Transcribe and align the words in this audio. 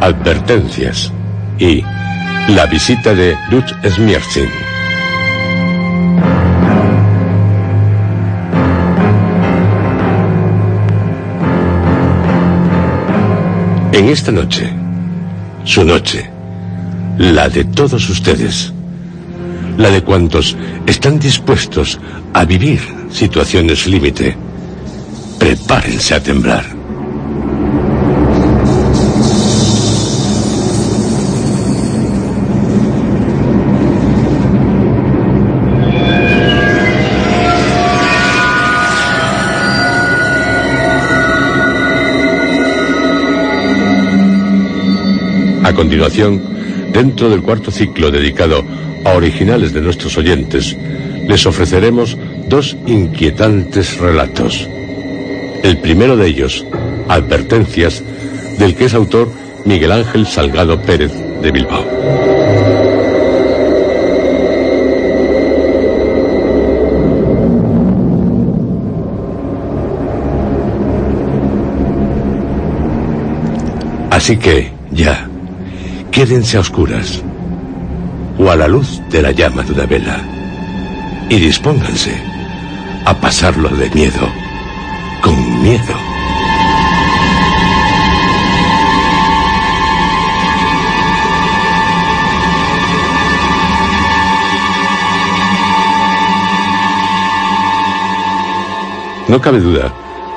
advertencias 0.00 1.12
y 1.58 1.82
la 2.48 2.66
visita 2.66 3.14
de 3.14 3.36
Lutz 3.50 3.74
Smierzin. 3.88 4.48
En 13.92 14.08
esta 14.08 14.32
noche, 14.32 14.72
su 15.64 15.84
noche, 15.84 16.30
la 17.18 17.48
de 17.48 17.64
todos 17.64 18.08
ustedes, 18.08 18.72
la 19.76 19.90
de 19.90 20.02
cuantos 20.02 20.56
están 20.86 21.18
dispuestos 21.18 21.98
a 22.32 22.44
vivir 22.44 22.80
situaciones 23.10 23.86
límite, 23.86 24.36
prepárense 25.38 26.14
a 26.14 26.22
temblar. 26.22 26.79
Continuación, 45.80 46.42
dentro 46.92 47.30
del 47.30 47.40
cuarto 47.40 47.70
ciclo 47.70 48.10
dedicado 48.10 48.62
a 49.02 49.14
originales 49.14 49.72
de 49.72 49.80
nuestros 49.80 50.18
oyentes, 50.18 50.76
les 51.26 51.46
ofreceremos 51.46 52.18
dos 52.50 52.76
inquietantes 52.86 53.96
relatos. 53.96 54.68
El 55.62 55.78
primero 55.78 56.18
de 56.18 56.26
ellos, 56.26 56.66
Advertencias, 57.08 58.02
del 58.58 58.74
que 58.74 58.84
es 58.84 58.92
autor 58.92 59.32
Miguel 59.64 59.92
Ángel 59.92 60.26
Salgado 60.26 60.82
Pérez 60.82 61.12
de 61.40 61.50
Bilbao. 61.50 61.86
Así 74.10 74.36
que, 74.36 74.70
ya, 74.90 75.29
quédense 76.20 76.58
a 76.58 76.60
oscuras 76.60 77.22
o 78.36 78.50
a 78.50 78.54
la 78.54 78.68
luz 78.68 79.00
de 79.08 79.22
la 79.22 79.30
llama 79.32 79.62
de 79.62 79.72
una 79.72 79.86
vela 79.86 80.20
y 81.30 81.36
dispónganse 81.36 82.14
a 83.06 83.14
pasarlo 83.14 83.70
de 83.70 83.88
miedo 83.88 84.28
con 85.22 85.62
miedo. 85.62 85.94
No 99.26 99.40
cabe 99.40 99.60
duda 99.60 99.90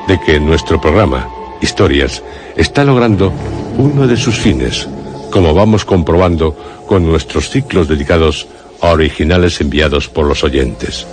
de 0.08 0.18
que 0.22 0.40
nuestro 0.40 0.80
programa, 0.80 1.28
Historias, 1.60 2.24
está 2.56 2.86
logrando 2.86 3.34
uno 3.78 4.08
de 4.08 4.16
sus 4.16 4.40
fines, 4.40 4.88
como 5.34 5.56
vamos 5.56 5.84
comprobando 5.84 6.56
con 6.88 7.08
nuestros 7.08 7.50
ciclos 7.50 7.88
dedicados 7.88 8.46
a 8.82 8.90
originales 8.90 9.60
enviados 9.62 10.08
por 10.08 10.28
los 10.28 10.44
oyentes. 10.44 11.08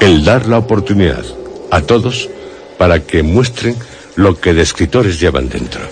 El 0.00 0.24
dar 0.24 0.46
la 0.46 0.56
oportunidad 0.56 1.22
a 1.70 1.82
todos 1.82 2.30
para 2.78 3.00
que 3.00 3.22
muestren 3.22 3.76
lo 4.16 4.40
que 4.40 4.54
de 4.54 4.62
escritores 4.62 5.20
llevan 5.20 5.50
dentro. 5.50 5.82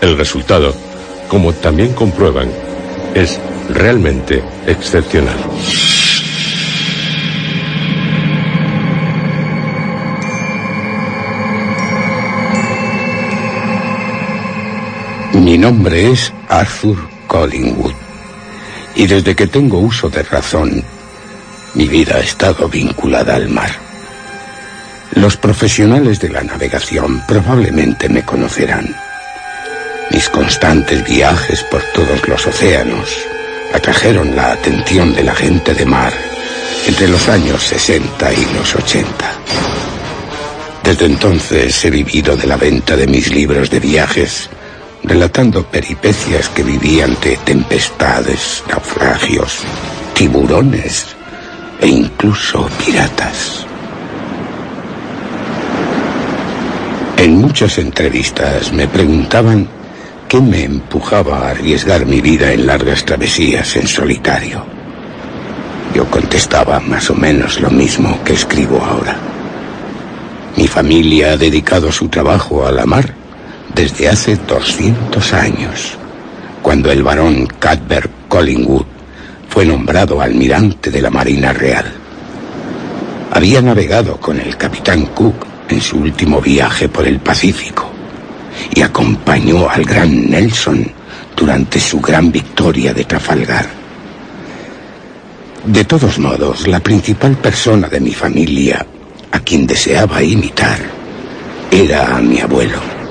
El 0.00 0.16
resultado, 0.16 0.72
como 1.26 1.52
también 1.52 1.94
comprueban, 1.94 2.48
es 3.12 3.40
realmente 3.68 4.40
excepcional. 4.64 5.38
Mi 15.34 15.58
nombre 15.58 16.12
es 16.12 16.32
Arthur 16.52 16.98
Collingwood 17.28 17.94
y 18.94 19.06
desde 19.06 19.34
que 19.34 19.46
tengo 19.46 19.78
uso 19.78 20.10
de 20.10 20.22
razón, 20.22 20.84
mi 21.72 21.88
vida 21.88 22.16
ha 22.16 22.20
estado 22.20 22.68
vinculada 22.68 23.36
al 23.36 23.48
mar. 23.48 23.70
Los 25.14 25.38
profesionales 25.38 26.20
de 26.20 26.28
la 26.28 26.42
navegación 26.42 27.22
probablemente 27.26 28.10
me 28.10 28.22
conocerán. 28.22 28.94
Mis 30.10 30.28
constantes 30.28 31.02
viajes 31.08 31.62
por 31.64 31.82
todos 31.94 32.28
los 32.28 32.46
océanos 32.46 33.08
atrajeron 33.72 34.36
la 34.36 34.52
atención 34.52 35.14
de 35.14 35.22
la 35.22 35.34
gente 35.34 35.72
de 35.72 35.86
mar 35.86 36.12
entre 36.86 37.08
los 37.08 37.28
años 37.30 37.62
60 37.62 38.30
y 38.34 38.44
los 38.54 38.74
80. 38.74 39.08
Desde 40.84 41.06
entonces 41.06 41.82
he 41.82 41.90
vivido 41.90 42.36
de 42.36 42.46
la 42.46 42.58
venta 42.58 42.94
de 42.94 43.06
mis 43.06 43.30
libros 43.30 43.70
de 43.70 43.80
viajes, 43.80 44.50
relatando 45.04 45.64
peripecias 45.64 46.48
que 46.48 46.62
viví 46.62 47.00
ante 47.00 47.36
tempestades, 47.38 48.62
naufragios, 48.68 49.58
tiburones 50.14 51.06
e 51.80 51.88
incluso 51.88 52.68
piratas. 52.84 53.66
En 57.16 57.36
muchas 57.36 57.78
entrevistas 57.78 58.72
me 58.72 58.88
preguntaban 58.88 59.68
qué 60.28 60.40
me 60.40 60.64
empujaba 60.64 61.38
a 61.38 61.50
arriesgar 61.50 62.06
mi 62.06 62.20
vida 62.20 62.52
en 62.52 62.66
largas 62.66 63.04
travesías 63.04 63.76
en 63.76 63.86
solitario. 63.86 64.64
Yo 65.94 66.06
contestaba 66.06 66.80
más 66.80 67.10
o 67.10 67.14
menos 67.14 67.60
lo 67.60 67.70
mismo 67.70 68.18
que 68.24 68.32
escribo 68.32 68.82
ahora. 68.82 69.16
Mi 70.56 70.66
familia 70.66 71.32
ha 71.32 71.36
dedicado 71.36 71.92
su 71.92 72.08
trabajo 72.08 72.66
a 72.66 72.72
la 72.72 72.86
mar 72.86 73.21
desde 73.74 74.08
hace 74.08 74.36
200 74.36 75.32
años, 75.32 75.96
cuando 76.62 76.90
el 76.90 77.02
barón 77.02 77.46
Cadbert 77.58 78.10
Collingwood 78.28 78.86
fue 79.48 79.64
nombrado 79.64 80.20
almirante 80.20 80.90
de 80.90 81.02
la 81.02 81.10
Marina 81.10 81.52
Real. 81.52 81.84
Había 83.32 83.62
navegado 83.62 84.16
con 84.18 84.38
el 84.40 84.56
capitán 84.56 85.06
Cook 85.06 85.46
en 85.68 85.80
su 85.80 85.98
último 85.98 86.40
viaje 86.40 86.88
por 86.88 87.06
el 87.06 87.18
Pacífico 87.18 87.90
y 88.74 88.82
acompañó 88.82 89.68
al 89.68 89.84
gran 89.84 90.30
Nelson 90.30 90.90
durante 91.36 91.80
su 91.80 92.00
gran 92.00 92.30
victoria 92.30 92.92
de 92.92 93.04
Trafalgar. 93.04 93.66
De 95.64 95.84
todos 95.84 96.18
modos, 96.18 96.66
la 96.66 96.80
principal 96.80 97.36
persona 97.36 97.88
de 97.88 98.00
mi 98.00 98.12
familia 98.12 98.84
a 99.30 99.40
quien 99.40 99.66
deseaba 99.66 100.22
imitar 100.22 100.78
era 101.70 102.16
a 102.16 102.20
mi 102.20 102.40
abuelo. 102.40 103.01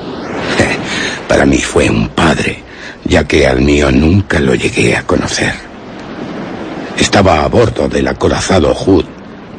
Para 1.32 1.46
mí 1.46 1.60
fue 1.60 1.90
un 1.90 2.10
padre, 2.10 2.62
ya 3.06 3.24
que 3.24 3.48
al 3.48 3.62
mío 3.62 3.90
nunca 3.90 4.38
lo 4.38 4.54
llegué 4.54 4.98
a 4.98 5.04
conocer. 5.04 5.54
Estaba 6.98 7.46
a 7.46 7.48
bordo 7.48 7.88
del 7.88 8.10
acorazado 8.10 8.74
Hood 8.74 9.06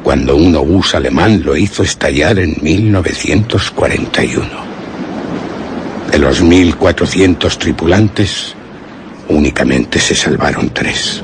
cuando 0.03 0.35
un 0.35 0.55
obús 0.55 0.93
alemán 0.93 1.41
lo 1.43 1.57
hizo 1.57 1.81
estallar 1.81 2.37
en 2.37 2.55
1941. 2.61 4.45
De 6.11 6.19
los 6.19 6.43
1.400 6.43 7.57
tripulantes, 7.57 8.53
únicamente 9.29 9.97
se 9.97 10.13
salvaron 10.13 10.69
tres. 10.69 11.23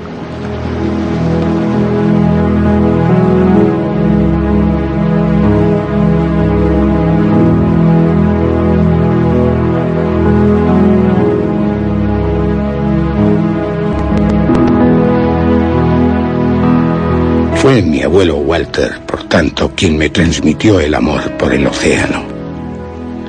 Fue 17.59 17.81
mi 17.81 18.01
abuelo 18.01 18.37
Walter, 18.37 19.01
por 19.05 19.25
tanto, 19.25 19.73
quien 19.75 19.97
me 19.97 20.09
transmitió 20.09 20.79
el 20.79 20.95
amor 20.95 21.29
por 21.33 21.53
el 21.53 21.67
océano. 21.67 22.23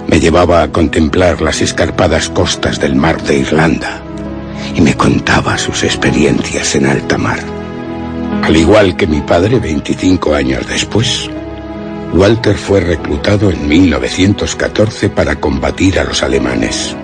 Me 0.07 0.21
llevaba 0.21 0.63
a 0.63 0.71
contemplar 0.71 1.43
las 1.43 1.61
escarpadas 1.61 2.29
costas 2.29 2.79
del 2.79 2.95
mar 2.95 3.21
de 3.25 3.39
Irlanda 3.39 4.01
y 4.73 4.83
me 4.83 4.97
contaba 4.97 5.59
sus 5.59 5.83
experiencias 5.83 6.77
en 6.77 6.87
alta 6.87 7.19
mar. 7.19 7.41
Al 8.45 8.57
igual 8.57 8.97
que 8.97 9.09
mi 9.09 9.21
padre 9.21 9.59
25 9.59 10.33
años 10.33 10.65
después, 10.69 11.29
Walter 12.15 12.57
fue 12.57 12.79
reclutado 12.79 13.51
en 13.51 13.67
1914 13.67 15.09
para 15.09 15.41
combatir 15.41 15.99
a 15.99 16.05
los 16.05 16.23
alemanes. 16.23 16.95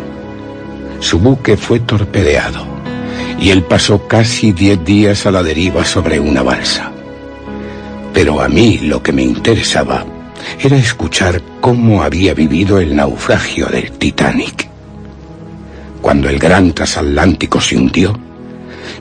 Su 1.01 1.19
buque 1.19 1.57
fue 1.57 1.81
torpedeado 1.81 2.65
y 3.41 3.51
él 3.51 3.65
pasó 3.65 4.07
casi 4.07 4.53
10 4.53 4.85
días 4.85 5.27
a 5.27 5.33
la 5.33 5.43
deriva 5.43 5.85
sobre 5.85 6.21
una 6.21 6.45
balsa. 6.45 6.93
Pero 8.17 8.41
a 8.41 8.49
mí 8.49 8.79
lo 8.79 9.03
que 9.03 9.13
me 9.13 9.23
interesaba 9.23 10.07
era 10.59 10.75
escuchar 10.79 11.43
cómo 11.61 12.03
había 12.03 12.33
vivido 12.33 12.81
el 12.81 12.97
naufragio 12.97 13.67
del 13.67 13.91
Titanic. 13.93 14.67
Cuando 16.01 16.31
el 16.31 16.39
gran 16.39 16.73
transatlántico 16.73 17.61
se 17.61 17.77
hundió, 17.77 18.19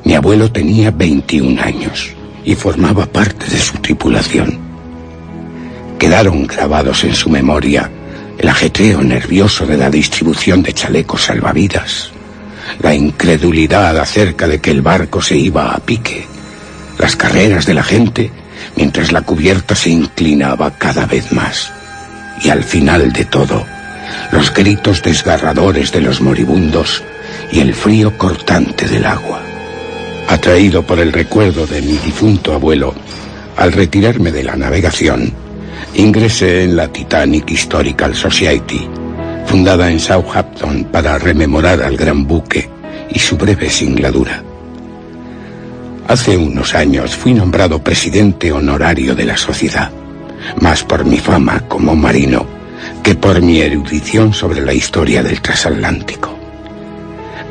mi 0.03 0.15
abuelo 0.15 0.51
tenía 0.51 0.91
21 0.91 1.61
años 1.61 2.11
y 2.43 2.55
formaba 2.55 3.05
parte 3.05 3.47
de 3.47 3.57
su 3.57 3.77
tripulación. 3.77 4.59
Quedaron 5.97 6.45
grabados 6.45 7.05
en 7.05 7.15
su 7.15 7.29
memoria 7.29 7.89
el 8.37 8.49
ajetreo 8.49 9.01
nervioso 9.01 9.65
de 9.65 9.77
la 9.77 9.89
distribución 9.89 10.61
de 10.61 10.73
chalecos 10.73 11.23
salvavidas, 11.23 12.11
la 12.81 12.93
incredulidad 12.93 13.97
acerca 13.97 14.45
de 14.45 14.59
que 14.59 14.71
el 14.71 14.81
barco 14.81 15.21
se 15.21 15.37
iba 15.37 15.73
a 15.73 15.79
pique, 15.79 16.27
las 16.99 17.15
carreras 17.15 17.65
de 17.65 17.73
la 17.73 17.83
gente 17.83 18.44
mientras 18.75 19.11
la 19.11 19.21
cubierta 19.21 19.75
se 19.75 19.89
inclinaba 19.89 20.71
cada 20.71 21.05
vez 21.05 21.31
más. 21.31 21.71
Y 22.43 22.49
al 22.49 22.63
final 22.63 23.13
de 23.13 23.25
todo, 23.25 23.65
los 24.31 24.53
gritos 24.53 25.01
desgarradores 25.01 25.91
de 25.91 26.01
los 26.01 26.21
moribundos 26.21 27.03
y 27.51 27.59
el 27.59 27.73
frío 27.73 28.17
cortante 28.17 28.87
del 28.87 29.05
agua. 29.05 29.41
Atraído 30.27 30.83
por 30.83 30.99
el 30.99 31.13
recuerdo 31.13 31.67
de 31.67 31.81
mi 31.81 31.97
difunto 31.97 32.53
abuelo, 32.53 32.93
al 33.57 33.71
retirarme 33.71 34.31
de 34.31 34.43
la 34.43 34.55
navegación, 34.55 35.31
ingresé 35.93 36.63
en 36.63 36.75
la 36.75 36.87
Titanic 36.89 37.49
Historical 37.51 38.15
Society, 38.15 38.87
fundada 39.45 39.89
en 39.89 39.99
Southampton 39.99 40.85
para 40.85 41.17
rememorar 41.17 41.81
al 41.81 41.95
gran 41.95 42.27
buque 42.27 42.69
y 43.09 43.19
su 43.19 43.37
breve 43.37 43.69
singladura. 43.69 44.43
Hace 46.07 46.37
unos 46.37 46.75
años 46.75 47.15
fui 47.15 47.33
nombrado 47.33 47.83
presidente 47.83 48.51
honorario 48.51 49.15
de 49.15 49.25
la 49.25 49.37
sociedad, 49.37 49.89
más 50.61 50.83
por 50.83 51.03
mi 51.03 51.17
fama 51.17 51.61
como 51.67 51.95
marino 51.95 52.45
que 53.01 53.15
por 53.15 53.41
mi 53.41 53.59
erudición 53.59 54.31
sobre 54.31 54.61
la 54.61 54.71
historia 54.71 55.23
del 55.23 55.41
transatlántico. 55.41 56.37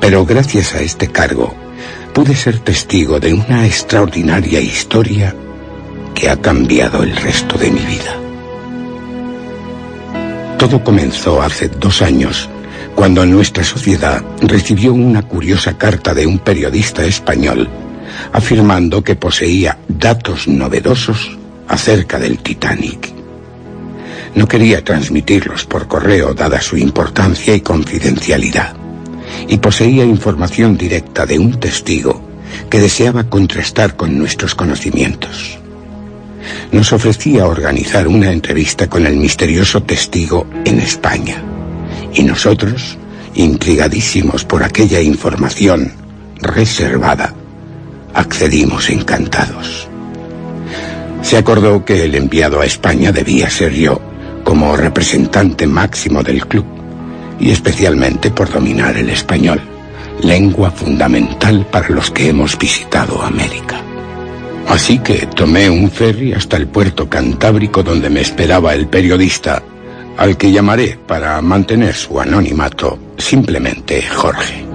Pero 0.00 0.24
gracias 0.24 0.72
a 0.74 0.80
este 0.80 1.08
cargo 1.08 1.52
pude 2.12 2.36
ser 2.36 2.60
testigo 2.60 3.18
de 3.18 3.34
una 3.34 3.66
extraordinaria 3.66 4.60
historia 4.60 5.34
que 6.14 6.30
ha 6.30 6.36
cambiado 6.36 7.02
el 7.02 7.16
resto 7.16 7.58
de 7.58 7.72
mi 7.72 7.80
vida. 7.80 8.16
Todo 10.58 10.84
comenzó 10.84 11.42
hace 11.42 11.68
dos 11.68 12.02
años 12.02 12.48
cuando 12.94 13.26
nuestra 13.26 13.64
sociedad 13.64 14.22
recibió 14.40 14.94
una 14.94 15.22
curiosa 15.22 15.76
carta 15.76 16.14
de 16.14 16.24
un 16.24 16.38
periodista 16.38 17.04
español 17.04 17.68
afirmando 18.32 19.02
que 19.02 19.16
poseía 19.16 19.78
datos 19.88 20.48
novedosos 20.48 21.36
acerca 21.68 22.18
del 22.18 22.38
Titanic. 22.38 23.12
No 24.34 24.48
quería 24.48 24.82
transmitirlos 24.82 25.64
por 25.64 25.86
correo 25.86 26.34
dada 26.34 26.60
su 26.60 26.76
importancia 26.76 27.54
y 27.54 27.60
confidencialidad, 27.60 28.74
y 29.48 29.58
poseía 29.58 30.04
información 30.04 30.76
directa 30.76 31.26
de 31.26 31.38
un 31.38 31.60
testigo 31.60 32.20
que 32.68 32.80
deseaba 32.80 33.24
contrastar 33.24 33.96
con 33.96 34.18
nuestros 34.18 34.54
conocimientos. 34.54 35.58
Nos 36.72 36.92
ofrecía 36.92 37.46
organizar 37.46 38.06
una 38.08 38.32
entrevista 38.32 38.88
con 38.88 39.06
el 39.06 39.16
misterioso 39.16 39.82
testigo 39.82 40.46
en 40.64 40.80
España, 40.80 41.42
y 42.12 42.22
nosotros, 42.22 42.98
intrigadísimos 43.34 44.44
por 44.44 44.62
aquella 44.62 45.00
información 45.00 45.92
reservada, 46.40 47.34
accedimos 48.14 48.88
encantados. 48.90 49.88
Se 51.22 51.36
acordó 51.36 51.84
que 51.84 52.04
el 52.04 52.14
enviado 52.14 52.60
a 52.60 52.66
España 52.66 53.12
debía 53.12 53.50
ser 53.50 53.72
yo, 53.72 54.00
como 54.44 54.76
representante 54.76 55.66
máximo 55.66 56.22
del 56.22 56.46
club, 56.46 56.64
y 57.40 57.50
especialmente 57.50 58.30
por 58.30 58.52
dominar 58.52 58.96
el 58.96 59.10
español, 59.10 59.60
lengua 60.22 60.70
fundamental 60.70 61.66
para 61.70 61.88
los 61.88 62.10
que 62.10 62.28
hemos 62.28 62.58
visitado 62.58 63.22
América. 63.22 63.80
Así 64.68 64.98
que 64.98 65.26
tomé 65.26 65.68
un 65.68 65.90
ferry 65.90 66.32
hasta 66.32 66.56
el 66.56 66.66
puerto 66.66 67.08
Cantábrico 67.08 67.82
donde 67.82 68.10
me 68.10 68.20
esperaba 68.20 68.74
el 68.74 68.86
periodista, 68.86 69.62
al 70.16 70.36
que 70.36 70.52
llamaré 70.52 70.98
para 71.06 71.40
mantener 71.42 71.94
su 71.94 72.20
anonimato 72.20 72.98
simplemente 73.18 74.02
Jorge. 74.02 74.73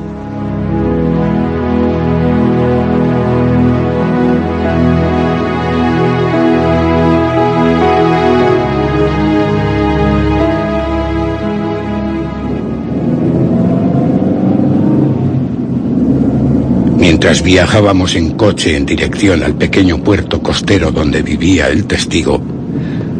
Mientras 17.09 17.41
viajábamos 17.41 18.13
en 18.13 18.35
coche 18.35 18.77
en 18.77 18.85
dirección 18.85 19.41
al 19.41 19.55
pequeño 19.55 19.97
puerto 20.03 20.43
costero 20.43 20.91
donde 20.91 21.23
vivía 21.23 21.67
el 21.67 21.85
testigo, 21.85 22.39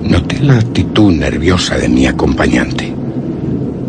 noté 0.04 0.40
la 0.44 0.60
actitud 0.60 1.12
nerviosa 1.12 1.76
de 1.76 1.90
mi 1.90 2.06
acompañante. 2.06 2.94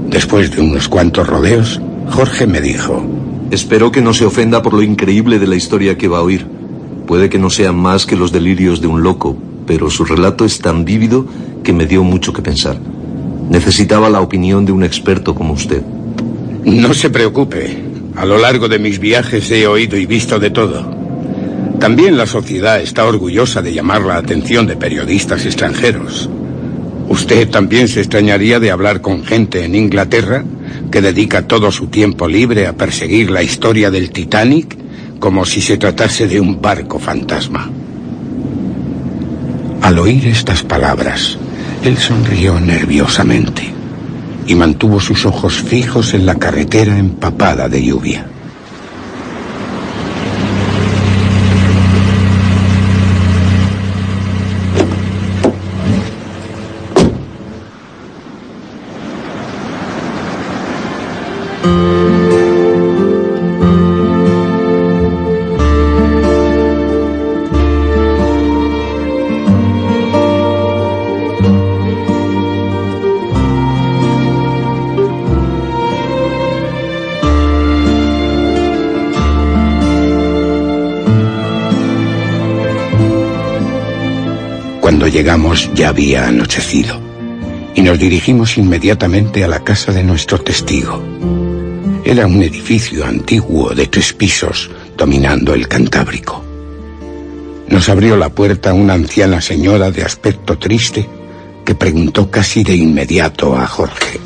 Después 0.09 0.57
de 0.57 0.62
unos 0.62 0.88
cuantos 0.88 1.26
rodeos, 1.26 1.83
Jorge 2.09 2.47
me 2.47 2.62
dijo, 2.62 3.04
Espero 3.50 3.92
que 3.92 4.00
no 4.00 4.14
se 4.14 4.25
ofenda 4.25 4.62
por 4.62 4.73
lo 4.73 4.80
increíble 4.80 5.38
de 5.38 5.47
la 5.47 5.57
historia 5.57 5.99
que 5.99 6.09
va 6.09 6.21
a 6.21 6.23
oír. 6.23 6.47
Puede 7.07 7.28
que 7.28 7.38
no 7.38 7.50
sean 7.50 7.76
más 7.76 8.07
que 8.07 8.16
los 8.16 8.33
delirios 8.33 8.80
de 8.80 8.87
un 8.87 9.02
loco, 9.02 9.37
pero 9.66 9.90
su 9.90 10.07
relato 10.07 10.47
es 10.47 10.61
tan 10.61 10.87
vívido 10.87 11.26
que 11.62 11.75
me 11.75 11.85
dio 11.85 12.04
mucho 12.04 12.33
que 12.33 12.40
pensar. 12.40 12.80
Necesitaba 13.50 14.09
la 14.09 14.23
opinión 14.23 14.64
de 14.64 14.73
un 14.73 14.83
experto 14.83 15.35
como 15.35 15.52
usted. 15.52 15.83
No 16.64 16.95
se 16.95 17.11
preocupe. 17.11 17.89
A 18.16 18.24
lo 18.24 18.38
largo 18.38 18.68
de 18.68 18.78
mis 18.78 18.98
viajes 18.98 19.50
he 19.50 19.66
oído 19.66 19.96
y 19.96 20.06
visto 20.06 20.38
de 20.38 20.50
todo. 20.50 20.98
También 21.78 22.16
la 22.16 22.26
sociedad 22.26 22.80
está 22.80 23.06
orgullosa 23.06 23.62
de 23.62 23.72
llamar 23.72 24.02
la 24.02 24.16
atención 24.16 24.66
de 24.66 24.76
periodistas 24.76 25.46
extranjeros. 25.46 26.28
Usted 27.08 27.48
también 27.48 27.88
se 27.88 28.00
extrañaría 28.00 28.60
de 28.60 28.70
hablar 28.70 29.00
con 29.00 29.24
gente 29.24 29.64
en 29.64 29.74
Inglaterra 29.74 30.44
que 30.90 31.00
dedica 31.00 31.46
todo 31.46 31.72
su 31.72 31.86
tiempo 31.86 32.28
libre 32.28 32.66
a 32.66 32.74
perseguir 32.74 33.30
la 33.30 33.42
historia 33.42 33.90
del 33.90 34.10
Titanic 34.10 34.76
como 35.18 35.44
si 35.44 35.60
se 35.60 35.78
tratase 35.78 36.26
de 36.26 36.40
un 36.40 36.60
barco 36.60 36.98
fantasma. 36.98 37.70
Al 39.82 39.98
oír 39.98 40.26
estas 40.26 40.62
palabras, 40.62 41.38
él 41.82 41.96
sonrió 41.96 42.60
nerviosamente 42.60 43.79
y 44.47 44.54
mantuvo 44.54 45.00
sus 45.00 45.26
ojos 45.26 45.61
fijos 45.61 46.14
en 46.14 46.26
la 46.26 46.37
carretera 46.37 46.99
empapada 46.99 47.68
de 47.68 47.85
lluvia. 47.85 48.29
Llegamos 85.10 85.70
ya 85.74 85.88
había 85.88 86.26
anochecido 86.28 87.00
y 87.74 87.82
nos 87.82 87.98
dirigimos 87.98 88.58
inmediatamente 88.58 89.44
a 89.44 89.48
la 89.48 89.62
casa 89.62 89.92
de 89.92 90.02
nuestro 90.02 90.40
testigo. 90.40 91.02
Era 92.04 92.26
un 92.26 92.42
edificio 92.42 93.04
antiguo 93.04 93.70
de 93.74 93.86
tres 93.86 94.12
pisos 94.12 94.70
dominando 94.96 95.54
el 95.54 95.68
Cantábrico. 95.68 96.44
Nos 97.68 97.88
abrió 97.88 98.16
la 98.16 98.30
puerta 98.30 98.74
una 98.74 98.94
anciana 98.94 99.40
señora 99.40 99.90
de 99.90 100.02
aspecto 100.02 100.58
triste 100.58 101.08
que 101.64 101.74
preguntó 101.74 102.30
casi 102.30 102.64
de 102.64 102.74
inmediato 102.74 103.56
a 103.56 103.66
Jorge. 103.66 104.18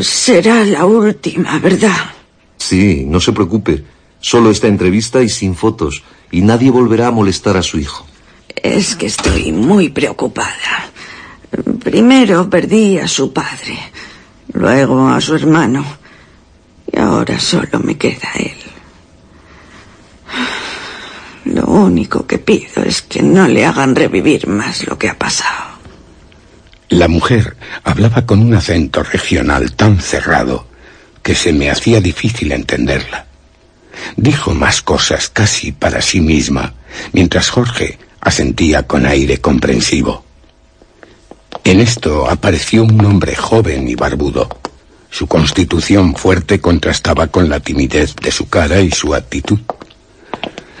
Será 0.00 0.64
la 0.64 0.86
última, 0.86 1.58
¿verdad? 1.58 1.96
Sí, 2.56 3.04
no 3.06 3.20
se 3.20 3.32
preocupe. 3.32 3.84
Solo 4.20 4.50
esta 4.50 4.66
entrevista 4.66 5.22
y 5.22 5.28
sin 5.28 5.54
fotos. 5.54 6.02
Y 6.30 6.40
nadie 6.40 6.70
volverá 6.70 7.08
a 7.08 7.10
molestar 7.10 7.56
a 7.56 7.62
su 7.62 7.78
hijo. 7.78 8.06
Es 8.72 8.96
que 8.96 9.04
estoy 9.04 9.52
muy 9.52 9.90
preocupada. 9.90 10.90
Primero 11.84 12.48
perdí 12.48 12.98
a 12.98 13.06
su 13.06 13.30
padre, 13.30 13.78
luego 14.54 15.10
a 15.10 15.20
su 15.20 15.34
hermano, 15.34 15.84
y 16.90 16.98
ahora 16.98 17.38
solo 17.38 17.80
me 17.80 17.98
queda 17.98 18.30
él. 18.34 18.56
Lo 21.54 21.66
único 21.66 22.26
que 22.26 22.38
pido 22.38 22.82
es 22.82 23.02
que 23.02 23.22
no 23.22 23.46
le 23.46 23.66
hagan 23.66 23.94
revivir 23.94 24.46
más 24.46 24.86
lo 24.86 24.96
que 24.96 25.10
ha 25.10 25.18
pasado. 25.18 25.72
La 26.88 27.08
mujer 27.08 27.58
hablaba 27.84 28.24
con 28.24 28.40
un 28.40 28.54
acento 28.54 29.02
regional 29.02 29.74
tan 29.74 30.00
cerrado 30.00 30.66
que 31.22 31.34
se 31.34 31.52
me 31.52 31.70
hacía 31.70 32.00
difícil 32.00 32.52
entenderla. 32.52 33.26
Dijo 34.16 34.54
más 34.54 34.80
cosas 34.80 35.28
casi 35.28 35.72
para 35.72 36.00
sí 36.00 36.22
misma, 36.22 36.72
mientras 37.12 37.50
Jorge 37.50 37.98
asentía 38.22 38.86
con 38.86 39.04
aire 39.04 39.38
comprensivo. 39.40 40.24
En 41.64 41.80
esto 41.80 42.30
apareció 42.30 42.84
un 42.84 43.04
hombre 43.04 43.34
joven 43.34 43.88
y 43.88 43.94
barbudo. 43.96 44.48
Su 45.10 45.26
constitución 45.26 46.14
fuerte 46.14 46.60
contrastaba 46.60 47.26
con 47.26 47.48
la 47.50 47.60
timidez 47.60 48.14
de 48.16 48.30
su 48.30 48.48
cara 48.48 48.80
y 48.80 48.90
su 48.90 49.14
actitud. 49.14 49.58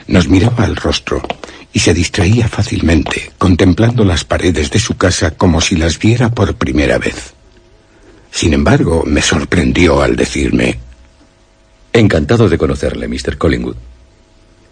Nos 0.06 0.28
miraba 0.28 0.64
al 0.64 0.76
rostro 0.76 1.20
y 1.72 1.80
se 1.80 1.92
distraía 1.92 2.48
fácilmente, 2.48 3.32
contemplando 3.38 4.04
las 4.04 4.24
paredes 4.24 4.70
de 4.70 4.78
su 4.78 4.96
casa 4.96 5.32
como 5.32 5.60
si 5.60 5.76
las 5.76 5.98
viera 5.98 6.30
por 6.30 6.54
primera 6.54 6.98
vez. 6.98 7.34
Sin 8.30 8.54
embargo, 8.54 9.02
me 9.04 9.20
sorprendió 9.20 10.00
al 10.00 10.16
decirme... 10.16 10.78
Encantado 11.92 12.48
de 12.48 12.56
conocerle, 12.56 13.06
Mr. 13.06 13.36
Collingwood. 13.36 13.76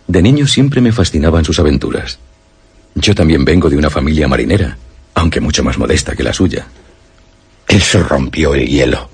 De 0.06 0.22
niño 0.22 0.46
siempre 0.46 0.80
me 0.80 0.92
fascinaban 0.92 1.44
sus 1.44 1.58
aventuras. 1.58 2.18
Yo 2.94 3.14
también 3.14 3.44
vengo 3.44 3.70
de 3.70 3.76
una 3.76 3.90
familia 3.90 4.28
marinera, 4.28 4.76
aunque 5.14 5.40
mucho 5.40 5.62
más 5.62 5.78
modesta 5.78 6.14
que 6.14 6.22
la 6.22 6.32
suya. 6.32 6.66
Eso 7.68 8.02
rompió 8.02 8.54
el 8.54 8.66
hielo. 8.66 9.08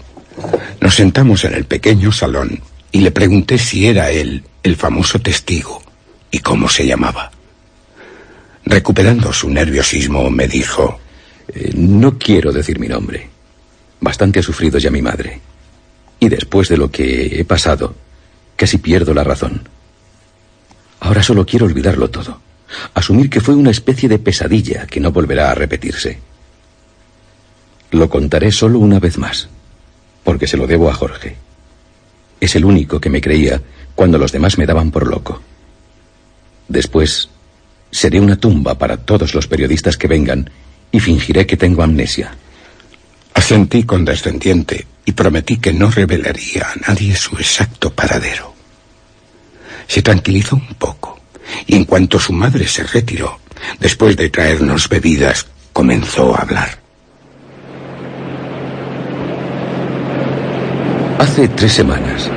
Nos 0.80 0.94
sentamos 0.94 1.44
en 1.44 1.54
el 1.54 1.64
pequeño 1.64 2.12
salón 2.12 2.60
y 2.92 3.00
le 3.00 3.10
pregunté 3.10 3.58
si 3.58 3.86
era 3.86 4.10
él 4.10 4.44
el 4.62 4.76
famoso 4.76 5.18
testigo 5.18 5.82
y 6.30 6.38
cómo 6.38 6.68
se 6.68 6.86
llamaba. 6.86 7.30
Recuperando 8.64 9.32
su 9.32 9.50
nerviosismo, 9.50 10.30
me 10.30 10.48
dijo... 10.48 11.00
Eh, 11.48 11.72
no 11.76 12.18
quiero 12.18 12.52
decir 12.52 12.78
mi 12.78 12.88
nombre. 12.88 13.28
Bastante 14.00 14.40
ha 14.40 14.42
sufrido 14.42 14.78
ya 14.78 14.90
mi 14.90 15.02
madre. 15.02 15.40
Y 16.18 16.28
después 16.28 16.68
de 16.68 16.76
lo 16.76 16.90
que 16.90 17.40
he 17.40 17.44
pasado, 17.44 17.94
casi 18.56 18.78
pierdo 18.78 19.14
la 19.14 19.24
razón. 19.24 19.68
Ahora 21.00 21.22
solo 21.22 21.46
quiero 21.46 21.66
olvidarlo 21.66 22.10
todo. 22.10 22.40
Asumir 22.94 23.30
que 23.30 23.40
fue 23.40 23.54
una 23.54 23.70
especie 23.70 24.08
de 24.08 24.18
pesadilla 24.18 24.86
que 24.86 25.00
no 25.00 25.12
volverá 25.12 25.50
a 25.50 25.54
repetirse. 25.54 26.18
Lo 27.92 28.08
contaré 28.08 28.50
solo 28.50 28.78
una 28.78 28.98
vez 28.98 29.18
más, 29.18 29.48
porque 30.24 30.46
se 30.46 30.56
lo 30.56 30.66
debo 30.66 30.90
a 30.90 30.94
Jorge. 30.94 31.36
Es 32.40 32.56
el 32.56 32.64
único 32.64 33.00
que 33.00 33.10
me 33.10 33.20
creía 33.20 33.60
cuando 33.94 34.18
los 34.18 34.32
demás 34.32 34.58
me 34.58 34.66
daban 34.66 34.90
por 34.90 35.06
loco. 35.06 35.40
Después, 36.68 37.28
seré 37.90 38.20
una 38.20 38.36
tumba 38.36 38.76
para 38.76 38.96
todos 38.96 39.34
los 39.34 39.46
periodistas 39.46 39.96
que 39.96 40.08
vengan 40.08 40.50
y 40.90 41.00
fingiré 41.00 41.46
que 41.46 41.56
tengo 41.56 41.82
amnesia. 41.82 42.34
Asentí 43.34 43.84
condescendiente 43.84 44.86
y 45.04 45.12
prometí 45.12 45.58
que 45.58 45.72
no 45.72 45.90
revelaría 45.90 46.66
a 46.68 46.88
nadie 46.88 47.14
su 47.14 47.36
exacto 47.36 47.92
paradero. 47.92 48.52
Se 49.86 50.02
tranquilizó 50.02 50.56
un 50.56 50.74
poco 50.74 51.15
y 51.66 51.76
en 51.76 51.84
cuanto 51.84 52.18
su 52.18 52.32
madre 52.32 52.66
se 52.66 52.84
retiró, 52.84 53.38
después 53.78 54.16
de 54.16 54.30
traernos 54.30 54.88
bebidas, 54.88 55.46
comenzó 55.72 56.34
a 56.34 56.42
hablar. 56.42 56.78
Hace 61.18 61.48
tres 61.48 61.72
semanas 61.72 62.30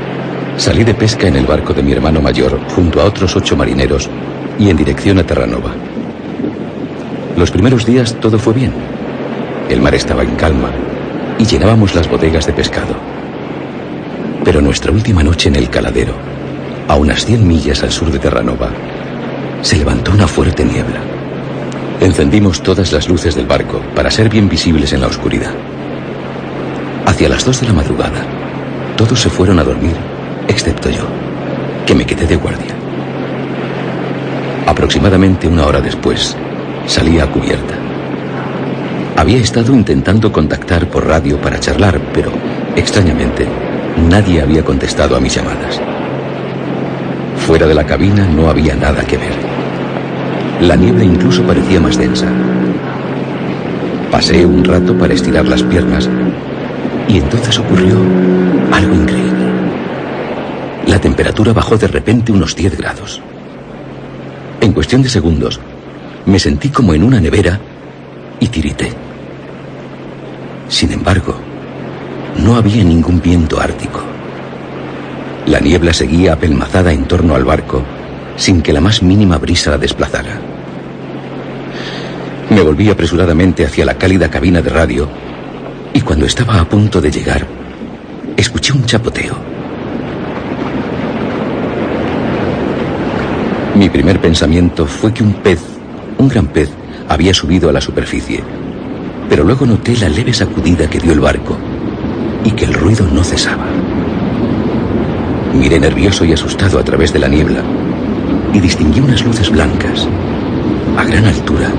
salí 0.58 0.84
de 0.84 0.94
pesca 0.94 1.28
en 1.28 1.36
el 1.36 1.46
barco 1.46 1.74
de 1.74 1.84
mi 1.84 1.92
hermano 1.92 2.22
mayor 2.22 2.60
junto 2.70 3.01
a 3.01 3.06
otros 3.06 3.36
ocho 3.36 3.56
marineros 3.58 4.10
y 4.58 4.70
en 4.70 4.78
dirección 4.78 5.20
a 5.20 5.25
Terranova. 5.25 5.72
Los 7.38 7.51
primeros 7.51 7.86
días 7.86 8.16
todo 8.20 8.39
fue 8.39 8.54
bien. 8.54 8.74
El 9.70 9.82
mar 9.82 9.96
estaba 9.96 10.24
en 10.24 10.36
calma 10.36 10.72
y 11.38 11.46
llenábamos 11.46 11.96
las 11.96 12.10
bodegas 12.10 12.46
de 12.46 12.54
pescado. 12.54 12.96
Pero 14.44 14.62
nuestra 14.62 14.92
última 14.92 15.24
noche 15.24 15.50
en 15.50 15.56
el 15.56 15.70
caladero, 15.70 16.13
a 16.88 16.96
unas 16.96 17.25
100 17.25 17.48
millas 17.48 17.84
al 17.84 17.92
sur 17.92 18.12
de 18.12 18.20
Terranova, 18.20 18.70
se 19.62 19.78
levantó 19.78 20.12
una 20.12 20.28
fuerte 20.28 20.63
niebla. 20.63 21.00
Encendimos 22.00 22.63
todas 22.63 22.92
las 22.94 23.10
luces 23.10 23.36
del 23.36 23.46
barco 23.46 23.82
para 23.96 24.10
ser 24.10 24.30
bien 24.30 24.48
visibles 24.48 24.94
en 24.94 25.01
la 25.01 25.08
oscuridad. 25.08 25.51
Hacia 27.06 27.28
las 27.28 27.44
dos 27.44 27.60
de 27.60 27.68
la 27.68 27.74
madrugada, 27.74 28.24
todos 28.96 29.20
se 29.20 29.30
fueron 29.30 29.60
a 29.60 29.63
dormir, 29.63 29.96
excepto 30.48 30.89
yo, 30.89 31.04
que 31.86 31.96
me 31.96 32.06
quedé 32.06 32.25
de 32.25 32.38
guardia. 32.38 32.74
Aproximadamente 34.66 35.48
una 35.48 35.66
hora 35.66 35.82
después, 35.82 36.38
salí 36.86 37.20
a 37.20 37.28
cubierta. 37.28 37.75
Había 39.18 39.39
estado 39.39 39.74
intentando 39.74 40.32
contactar 40.32 40.88
por 40.88 41.06
radio 41.06 41.42
para 41.42 41.60
charlar, 41.60 42.00
pero, 42.13 42.32
extrañamente, 42.78 43.46
nadie 44.08 44.42
había 44.42 44.63
contestado 44.63 45.18
a 45.18 45.20
mis 45.20 45.36
llamadas. 45.36 45.82
Fuera 47.46 47.68
de 47.68 47.74
la 47.74 47.86
cabina 47.86 48.25
no 48.25 48.50
había 48.50 48.75
nada 48.75 49.04
que 49.04 49.18
ver. 49.18 49.49
La 50.62 50.75
niebla 50.75 51.04
incluso 51.04 51.44
parecía 51.44 51.80
más 51.80 51.98
densa. 51.98 52.28
Pasé 54.12 54.46
un 54.46 54.63
rato 54.63 54.98
para 54.98 55.13
estirar 55.13 55.48
las 55.48 55.63
piernas 55.63 56.10
y 57.08 57.18
entonces 57.18 57.58
ocurrió 57.60 57.96
algo 58.72 58.94
increíble. 58.94 59.46
La 60.86 61.00
temperatura 61.00 61.54
bajó 61.54 61.78
de 61.78 61.88
repente 61.88 62.32
unos 62.32 62.56
10 62.56 62.78
grados. 62.78 63.22
En 64.60 64.74
cuestión 64.74 65.01
de 65.01 65.10
segundos, 65.10 65.60
me 66.25 66.39
sentí 66.39 66.70
como 66.70 66.94
en 66.94 67.04
una 67.04 67.22
nevera 67.22 67.60
y 68.39 68.48
tirité. 68.48 68.92
Sin 70.68 70.92
embargo, 70.92 71.36
no 72.44 72.56
había 72.58 72.84
ningún 72.84 73.22
viento 73.22 73.62
ártico. 73.62 74.01
La 75.46 75.60
niebla 75.60 75.94
seguía 75.94 76.34
apelmazada 76.34 76.92
en 76.92 77.06
torno 77.06 77.36
al 77.36 77.46
barco 77.46 77.84
sin 78.39 78.62
que 78.62 78.72
la 78.72 78.80
más 78.80 79.04
mínima 79.04 79.38
brisa 79.38 79.72
la 79.72 79.78
desplazara. 79.78 80.39
Me 82.50 82.62
volví 82.62 82.89
apresuradamente 82.89 83.63
hacia 83.63 83.86
la 83.86 83.96
cálida 83.96 84.29
cabina 84.29 84.62
de 84.62 84.70
radio 84.70 85.08
y 85.94 86.01
cuando 86.01 86.25
estaba 86.25 86.60
a 86.60 86.65
punto 86.68 87.00
de 87.00 87.12
llegar, 87.12 87.46
escuché 88.36 88.74
un 88.74 88.86
chapoteo. 88.86 89.36
Mi 93.75 93.88
primer 93.89 94.20
pensamiento 94.20 94.88
fue 94.88 95.13
que 95.13 95.24
un 95.24 95.34
pez, 95.34 95.62
un 96.18 96.27
gran 96.27 96.48
pez, 96.48 96.72
había 97.08 97.34
subido 97.34 97.70
a 97.70 97.74
la 97.74 97.82
superficie, 97.82 98.44
pero 99.29 99.44
luego 99.44 99.65
noté 99.65 99.96
la 99.98 100.10
leve 100.10 100.34
sacudida 100.34 100.89
que 100.89 101.00
dio 101.00 101.13
el 101.13 101.20
barco 101.20 101.56
y 102.44 102.51
que 102.51 102.65
el 102.65 102.74
ruido 102.74 103.08
no 103.08 103.24
cesaba. 103.24 103.65
Miré 105.53 105.79
nervioso 105.79 106.25
y 106.25 106.34
asustado 106.34 106.79
a 106.79 106.84
través 106.84 107.13
de 107.13 107.20
la 107.20 107.27
niebla 107.27 107.62
y 108.53 108.60
distinguí 108.60 109.00
unas 109.00 109.24
luces 109.24 109.50
blancas, 109.51 110.08
a 110.98 111.03
gran 111.03 111.25
altura, 111.25 111.72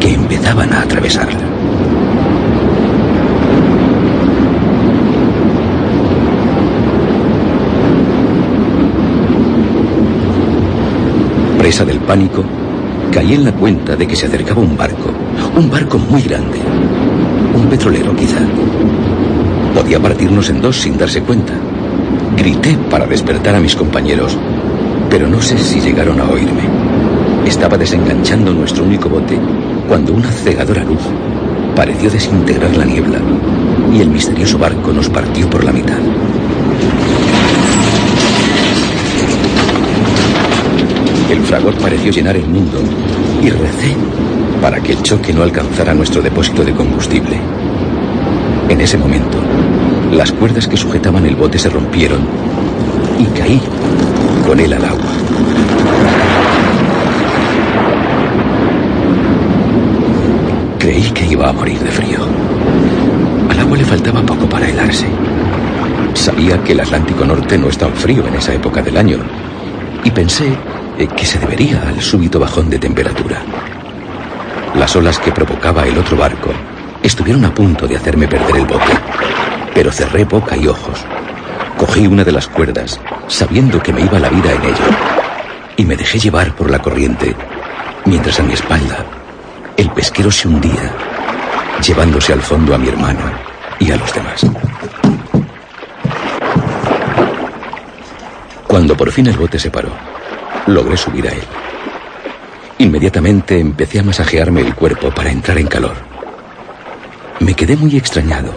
que 0.00 0.14
empezaban 0.14 0.72
a 0.72 0.80
atravesarla. 0.80 1.38
Presa 11.58 11.84
del 11.84 12.00
pánico, 12.00 12.42
caí 13.12 13.34
en 13.34 13.44
la 13.44 13.52
cuenta 13.52 13.94
de 13.94 14.06
que 14.08 14.16
se 14.16 14.26
acercaba 14.26 14.62
un 14.62 14.76
barco, 14.76 15.10
un 15.56 15.70
barco 15.70 15.98
muy 15.98 16.22
grande, 16.22 16.58
un 17.54 17.66
petrolero 17.66 18.16
quizá. 18.16 18.40
Podía 19.74 20.00
partirnos 20.00 20.48
en 20.48 20.62
dos 20.62 20.80
sin 20.80 20.96
darse 20.96 21.22
cuenta. 21.22 21.52
Grité 22.36 22.76
para 22.90 23.06
despertar 23.06 23.54
a 23.54 23.60
mis 23.60 23.76
compañeros, 23.76 24.36
pero 25.10 25.28
no 25.28 25.42
sé 25.42 25.58
si 25.58 25.80
llegaron 25.80 26.18
a 26.20 26.24
oírme. 26.24 26.62
Estaba 27.46 27.76
desenganchando 27.76 28.52
nuestro 28.52 28.84
único 28.84 29.08
bote 29.08 29.38
cuando 29.90 30.12
una 30.12 30.30
cegadora 30.30 30.84
luz 30.84 31.02
pareció 31.74 32.08
desintegrar 32.08 32.76
la 32.76 32.84
niebla 32.84 33.18
y 33.92 34.00
el 34.00 34.08
misterioso 34.08 34.56
barco 34.56 34.92
nos 34.92 35.08
partió 35.08 35.50
por 35.50 35.64
la 35.64 35.72
mitad. 35.72 35.98
El 41.28 41.40
fragor 41.40 41.74
pareció 41.74 42.12
llenar 42.12 42.36
el 42.36 42.46
mundo 42.46 42.78
y 43.42 43.50
recé 43.50 43.96
para 44.62 44.78
que 44.78 44.92
el 44.92 45.02
choque 45.02 45.32
no 45.32 45.42
alcanzara 45.42 45.92
nuestro 45.92 46.22
depósito 46.22 46.62
de 46.62 46.72
combustible. 46.72 47.40
En 48.68 48.80
ese 48.80 48.96
momento, 48.96 49.38
las 50.12 50.30
cuerdas 50.30 50.68
que 50.68 50.76
sujetaban 50.76 51.26
el 51.26 51.34
bote 51.34 51.58
se 51.58 51.68
rompieron 51.68 52.20
y 53.18 53.24
caí 53.36 53.60
con 54.46 54.60
él 54.60 54.72
al 54.72 54.84
agua. 54.84 55.39
Creí 61.00 61.12
que 61.12 61.24
iba 61.32 61.48
a 61.48 61.52
morir 61.52 61.78
de 61.80 61.90
frío. 61.90 62.18
Al 63.48 63.58
agua 63.58 63.78
le 63.78 63.84
faltaba 63.86 64.20
poco 64.20 64.46
para 64.46 64.68
helarse. 64.68 65.06
Sabía 66.12 66.62
que 66.62 66.72
el 66.72 66.80
Atlántico 66.80 67.24
Norte 67.24 67.56
no 67.56 67.68
es 67.68 67.78
tan 67.78 67.94
frío 67.94 68.26
en 68.26 68.34
esa 68.34 68.52
época 68.52 68.82
del 68.82 68.98
año 68.98 69.18
y 70.04 70.10
pensé 70.10 70.52
eh, 70.98 71.06
que 71.06 71.24
se 71.24 71.38
debería 71.38 71.88
al 71.88 72.02
súbito 72.02 72.38
bajón 72.38 72.68
de 72.68 72.78
temperatura. 72.78 73.40
Las 74.74 74.94
olas 74.94 75.18
que 75.18 75.32
provocaba 75.32 75.86
el 75.86 75.96
otro 75.96 76.18
barco 76.18 76.50
estuvieron 77.02 77.46
a 77.46 77.54
punto 77.54 77.86
de 77.86 77.96
hacerme 77.96 78.28
perder 78.28 78.56
el 78.56 78.66
bote, 78.66 78.92
pero 79.74 79.90
cerré 79.90 80.24
boca 80.24 80.54
y 80.54 80.66
ojos. 80.66 81.06
Cogí 81.78 82.06
una 82.06 82.24
de 82.24 82.32
las 82.32 82.46
cuerdas, 82.46 83.00
sabiendo 83.26 83.82
que 83.82 83.94
me 83.94 84.02
iba 84.02 84.18
la 84.18 84.28
vida 84.28 84.52
en 84.52 84.64
ello, 84.64 84.84
y 85.78 85.84
me 85.86 85.96
dejé 85.96 86.18
llevar 86.18 86.54
por 86.54 86.70
la 86.70 86.80
corriente, 86.80 87.34
mientras 88.04 88.38
a 88.38 88.42
mi 88.42 88.52
espalda 88.52 89.19
el 89.80 89.90
pesquero 89.92 90.30
se 90.30 90.46
hundía, 90.46 90.92
llevándose 91.82 92.34
al 92.34 92.42
fondo 92.42 92.74
a 92.74 92.78
mi 92.78 92.88
hermano 92.88 93.20
y 93.78 93.90
a 93.90 93.96
los 93.96 94.12
demás. 94.12 94.44
Cuando 98.66 98.94
por 98.94 99.10
fin 99.10 99.26
el 99.28 99.38
bote 99.38 99.58
se 99.58 99.70
paró, 99.70 99.88
logré 100.66 100.98
subir 100.98 101.26
a 101.28 101.32
él. 101.32 101.42
Inmediatamente 102.76 103.58
empecé 103.58 104.00
a 104.00 104.02
masajearme 104.02 104.60
el 104.60 104.74
cuerpo 104.74 105.10
para 105.10 105.30
entrar 105.30 105.56
en 105.56 105.66
calor. 105.66 105.96
Me 107.38 107.54
quedé 107.54 107.74
muy 107.74 107.96
extrañado 107.96 108.52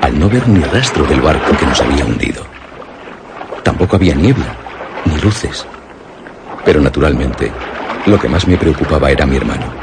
al 0.00 0.18
no 0.18 0.28
ver 0.28 0.48
ni 0.48 0.64
rastro 0.64 1.04
del 1.04 1.20
barco 1.20 1.56
que 1.56 1.66
nos 1.66 1.80
había 1.80 2.04
hundido. 2.04 2.44
Tampoco 3.62 3.94
había 3.94 4.16
niebla, 4.16 4.56
ni 5.04 5.16
luces. 5.20 5.64
Pero 6.64 6.80
naturalmente, 6.80 7.52
lo 8.06 8.18
que 8.18 8.28
más 8.28 8.48
me 8.48 8.56
preocupaba 8.56 9.12
era 9.12 9.26
mi 9.26 9.36
hermano. 9.36 9.75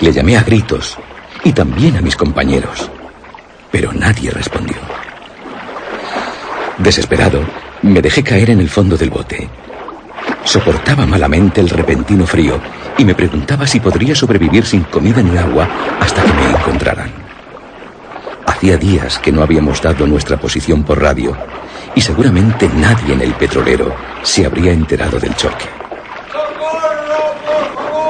Le 0.00 0.12
llamé 0.12 0.36
a 0.36 0.42
gritos 0.42 0.98
y 1.44 1.52
también 1.52 1.96
a 1.96 2.02
mis 2.02 2.16
compañeros, 2.16 2.90
pero 3.70 3.92
nadie 3.92 4.30
respondió. 4.30 4.76
Desesperado, 6.78 7.40
me 7.82 8.02
dejé 8.02 8.22
caer 8.22 8.50
en 8.50 8.60
el 8.60 8.68
fondo 8.68 8.96
del 8.96 9.10
bote 9.10 9.48
Soportaba 10.46 11.04
malamente 11.06 11.60
el 11.60 11.68
repentino 11.68 12.24
frío 12.24 12.60
y 12.96 13.04
me 13.04 13.16
preguntaba 13.16 13.66
si 13.66 13.80
podría 13.80 14.14
sobrevivir 14.14 14.64
sin 14.64 14.84
comida 14.84 15.20
ni 15.20 15.36
agua 15.36 15.68
hasta 16.00 16.22
que 16.22 16.32
me 16.32 16.50
encontraran. 16.50 17.10
Hacía 18.46 18.76
días 18.76 19.18
que 19.18 19.32
no 19.32 19.42
habíamos 19.42 19.82
dado 19.82 20.06
nuestra 20.06 20.36
posición 20.36 20.84
por 20.84 21.02
radio 21.02 21.36
y 21.96 22.00
seguramente 22.00 22.70
nadie 22.76 23.14
en 23.14 23.22
el 23.22 23.34
petrolero 23.34 23.92
se 24.22 24.46
habría 24.46 24.72
enterado 24.72 25.18
del 25.18 25.34
choque. 25.34 25.66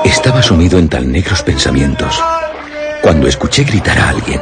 Estaba 0.06 0.40
sumido 0.40 0.78
en 0.78 0.88
tan 0.88 1.10
negros 1.10 1.42
pensamientos 1.42 2.22
cuando 3.02 3.26
escuché 3.26 3.64
gritar 3.64 3.98
a 3.98 4.10
alguien. 4.10 4.40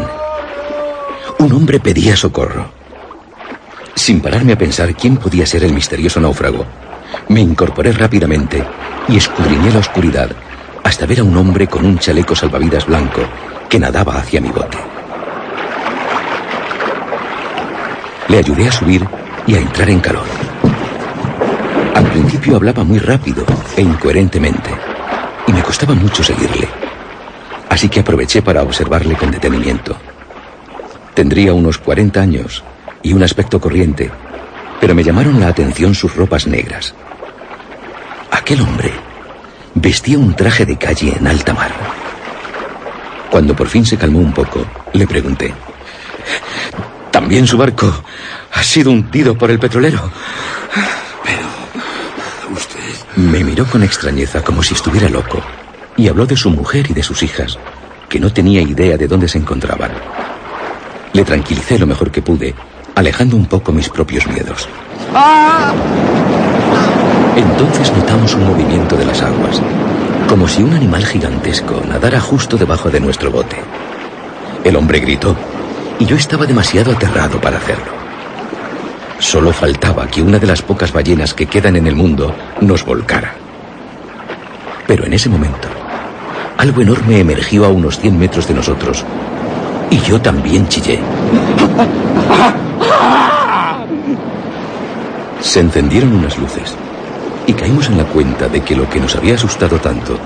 Un 1.38 1.52
hombre 1.54 1.80
pedía 1.80 2.14
socorro. 2.14 2.66
Sin 3.94 4.20
pararme 4.20 4.52
a 4.52 4.58
pensar 4.58 4.94
quién 4.94 5.16
podía 5.16 5.46
ser 5.46 5.64
el 5.64 5.72
misterioso 5.72 6.20
náufrago, 6.20 6.66
me 7.28 7.40
incorporé 7.40 7.92
rápidamente 7.92 8.62
y 9.08 9.16
escudriñé 9.16 9.72
la 9.72 9.78
oscuridad 9.78 10.28
hasta 10.82 11.06
ver 11.06 11.20
a 11.20 11.24
un 11.24 11.34
hombre 11.34 11.66
con 11.66 11.86
un 11.86 11.98
chaleco 11.98 12.36
salvavidas 12.36 12.84
blanco 12.84 13.22
que 13.66 13.78
nadaba 13.78 14.18
hacia 14.18 14.42
mi 14.42 14.50
bote. 14.50 14.76
Le 18.28 18.36
ayudé 18.36 18.68
a 18.68 18.72
subir 18.72 19.08
y 19.46 19.54
a 19.54 19.60
entrar 19.60 19.88
en 19.88 20.00
calor. 20.00 20.26
Al 21.94 22.04
principio 22.10 22.56
hablaba 22.56 22.84
muy 22.84 22.98
rápido 22.98 23.46
e 23.78 23.80
incoherentemente 23.80 24.83
y 25.46 25.52
me 25.52 25.62
costaba 25.62 25.94
mucho 25.94 26.22
seguirle. 26.22 26.68
Así 27.68 27.88
que 27.88 28.00
aproveché 28.00 28.42
para 28.42 28.62
observarle 28.62 29.16
con 29.16 29.30
detenimiento. 29.30 29.96
Tendría 31.14 31.52
unos 31.52 31.78
40 31.78 32.20
años 32.20 32.62
y 33.02 33.12
un 33.12 33.22
aspecto 33.22 33.60
corriente, 33.60 34.10
pero 34.80 34.94
me 34.94 35.04
llamaron 35.04 35.40
la 35.40 35.48
atención 35.48 35.94
sus 35.94 36.14
ropas 36.14 36.46
negras. 36.46 36.94
Aquel 38.30 38.60
hombre 38.60 38.92
vestía 39.74 40.18
un 40.18 40.34
traje 40.34 40.66
de 40.66 40.76
calle 40.76 41.14
en 41.18 41.26
alta 41.26 41.54
mar. 41.54 41.72
Cuando 43.30 43.56
por 43.56 43.68
fin 43.68 43.84
se 43.84 43.96
calmó 43.96 44.20
un 44.20 44.32
poco, 44.32 44.64
le 44.92 45.06
pregunté. 45.06 45.52
¿También 47.10 47.46
su 47.46 47.56
barco 47.56 48.02
ha 48.52 48.62
sido 48.62 48.90
hundido 48.90 49.36
por 49.36 49.50
el 49.50 49.58
petrolero? 49.58 50.10
Me 53.16 53.44
miró 53.44 53.64
con 53.66 53.84
extrañeza 53.84 54.42
como 54.42 54.62
si 54.62 54.74
estuviera 54.74 55.08
loco 55.08 55.40
y 55.96 56.08
habló 56.08 56.26
de 56.26 56.36
su 56.36 56.50
mujer 56.50 56.90
y 56.90 56.94
de 56.94 57.02
sus 57.02 57.22
hijas, 57.22 57.58
que 58.08 58.18
no 58.18 58.32
tenía 58.32 58.60
idea 58.60 58.96
de 58.96 59.06
dónde 59.06 59.28
se 59.28 59.38
encontraban. 59.38 59.92
Le 61.12 61.24
tranquilicé 61.24 61.78
lo 61.78 61.86
mejor 61.86 62.10
que 62.10 62.22
pude, 62.22 62.54
alejando 62.96 63.36
un 63.36 63.46
poco 63.46 63.70
mis 63.70 63.88
propios 63.88 64.26
miedos. 64.26 64.68
Entonces 67.36 67.92
notamos 67.92 68.34
un 68.34 68.48
movimiento 68.48 68.96
de 68.96 69.04
las 69.04 69.22
aguas, 69.22 69.62
como 70.28 70.48
si 70.48 70.64
un 70.64 70.74
animal 70.74 71.06
gigantesco 71.06 71.82
nadara 71.88 72.20
justo 72.20 72.56
debajo 72.56 72.90
de 72.90 72.98
nuestro 72.98 73.30
bote. 73.30 73.56
El 74.64 74.74
hombre 74.74 74.98
gritó, 74.98 75.36
y 76.00 76.06
yo 76.06 76.16
estaba 76.16 76.46
demasiado 76.46 76.90
aterrado 76.90 77.40
para 77.40 77.58
hacerlo. 77.58 78.03
Solo 79.18 79.52
faltaba 79.52 80.06
que 80.06 80.22
una 80.22 80.38
de 80.38 80.46
las 80.46 80.62
pocas 80.62 80.92
ballenas 80.92 81.34
que 81.34 81.46
quedan 81.46 81.76
en 81.76 81.86
el 81.86 81.94
mundo 81.94 82.34
nos 82.60 82.84
volcara. 82.84 83.34
Pero 84.86 85.06
en 85.06 85.12
ese 85.12 85.28
momento, 85.28 85.68
algo 86.58 86.82
enorme 86.82 87.20
emergió 87.20 87.64
a 87.64 87.68
unos 87.68 87.98
100 87.98 88.18
metros 88.18 88.46
de 88.46 88.54
nosotros, 88.54 89.04
y 89.90 89.98
yo 90.00 90.20
también 90.20 90.68
chillé. 90.68 91.00
Se 95.40 95.60
encendieron 95.60 96.14
unas 96.14 96.38
luces 96.38 96.74
y 97.46 97.52
caímos 97.52 97.88
en 97.88 97.98
la 97.98 98.04
cuenta 98.04 98.48
de 98.48 98.62
que 98.62 98.74
lo 98.74 98.88
que 98.88 99.00
nos 99.00 99.14
había 99.14 99.34
asustado 99.34 99.78
tanto 99.78 100.18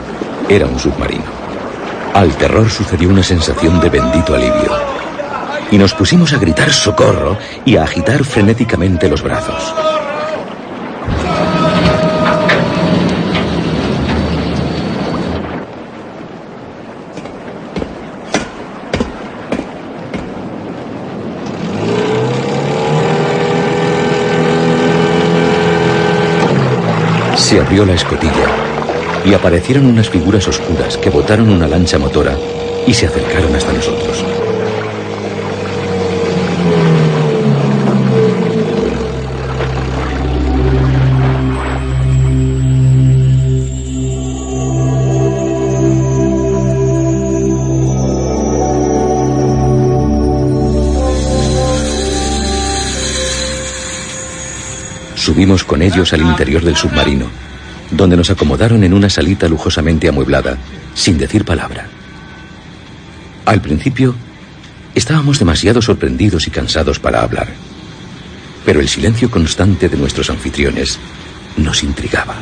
era 0.48 0.66
un 0.66 0.79
submarino. 0.79 1.24
Al 2.14 2.35
terror 2.37 2.68
sucedió 2.70 3.11
una 3.11 3.22
sensación 3.22 3.81
de 3.81 3.90
bendito 3.90 4.35
alivio. 4.35 4.97
Y 5.70 5.76
nos 5.76 5.92
pusimos 5.92 6.33
a 6.33 6.38
gritar 6.38 6.72
socorro 6.72 7.37
y 7.64 7.76
a 7.76 7.83
agitar 7.83 8.24
frenéticamente 8.24 9.09
los 9.09 9.22
brazos. 9.22 9.74
Se 27.37 27.61
abrió 27.61 27.85
la 27.85 27.94
escotilla 27.94 28.33
y 29.24 29.35
aparecieron 29.35 29.87
unas 29.87 30.09
figuras 30.09 30.46
oscuras 30.48 30.96
que 30.96 31.11
botaron 31.11 31.50
una 31.50 31.66
lancha 31.66 31.98
motora 31.98 32.37
y 32.87 32.94
se 32.94 33.07
acercaron 33.07 33.54
hasta 33.54 33.72
nosotros. 33.72 34.07
Subimos 55.38 55.62
con 55.62 55.83
ellos 55.83 56.12
al 56.12 56.22
interior 56.22 56.64
del 56.64 56.74
submarino, 56.74 57.27
donde 57.92 58.16
nos 58.16 58.29
acomodaron 58.29 58.83
en 58.83 58.92
una 58.92 59.09
salita 59.09 59.46
lujosamente 59.46 60.09
amueblada, 60.09 60.59
sin 60.94 61.16
decir 61.16 61.44
palabra. 61.44 61.87
Al 63.44 63.61
principio, 63.61 64.16
estábamos 64.96 65.38
demasiado 65.38 65.81
sorprendidos 65.81 66.48
y 66.48 66.51
cansados 66.51 66.98
para 66.98 67.22
hablar, 67.22 67.46
pero 68.66 68.81
el 68.81 68.88
silencio 68.88 69.31
constante 69.31 69.88
de 69.88 69.96
nuestros 69.96 70.29
anfitriones 70.29 70.98
nos 71.57 71.85
intrigaba. 71.85 72.35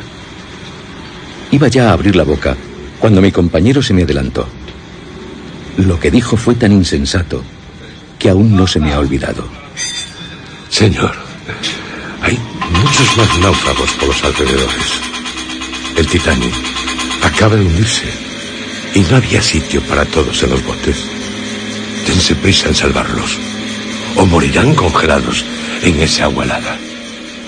Iba 1.51 1.67
ya 1.67 1.91
a 1.91 1.93
abrir 1.93 2.15
la 2.15 2.23
boca 2.23 2.57
cuando 2.97 3.21
mi 3.21 3.31
compañero 3.31 3.83
se 3.83 3.93
me 3.93 4.05
adelantó. 4.05 4.47
Lo 5.77 5.99
que 5.99 6.09
dijo 6.09 6.35
fue 6.35 6.55
tan 6.55 6.71
insensato 6.71 7.43
que 8.17 8.31
aún 8.31 8.55
no 8.55 8.65
se 8.65 8.79
me 8.79 8.91
ha 8.91 8.97
olvidado. 8.97 9.47
Señor, 10.71 11.26
muchos 12.71 13.17
más 13.17 13.39
náufragos 13.39 13.91
por 13.93 14.07
los 14.09 14.23
alrededores. 14.23 15.01
El 15.95 16.07
Titanic 16.07 16.53
acaba 17.23 17.55
de 17.55 17.65
hundirse 17.65 18.05
y 18.93 19.01
no 19.01 19.17
había 19.17 19.41
sitio 19.41 19.81
para 19.83 20.05
todos 20.05 20.41
en 20.43 20.51
los 20.51 20.65
botes. 20.65 21.05
Dense 22.05 22.35
prisa 22.35 22.69
en 22.69 22.75
salvarlos 22.75 23.37
o 24.15 24.25
morirán 24.25 24.73
congelados 24.75 25.45
en 25.83 25.99
esa 25.99 26.25
agua 26.25 26.45
helada. 26.45 26.77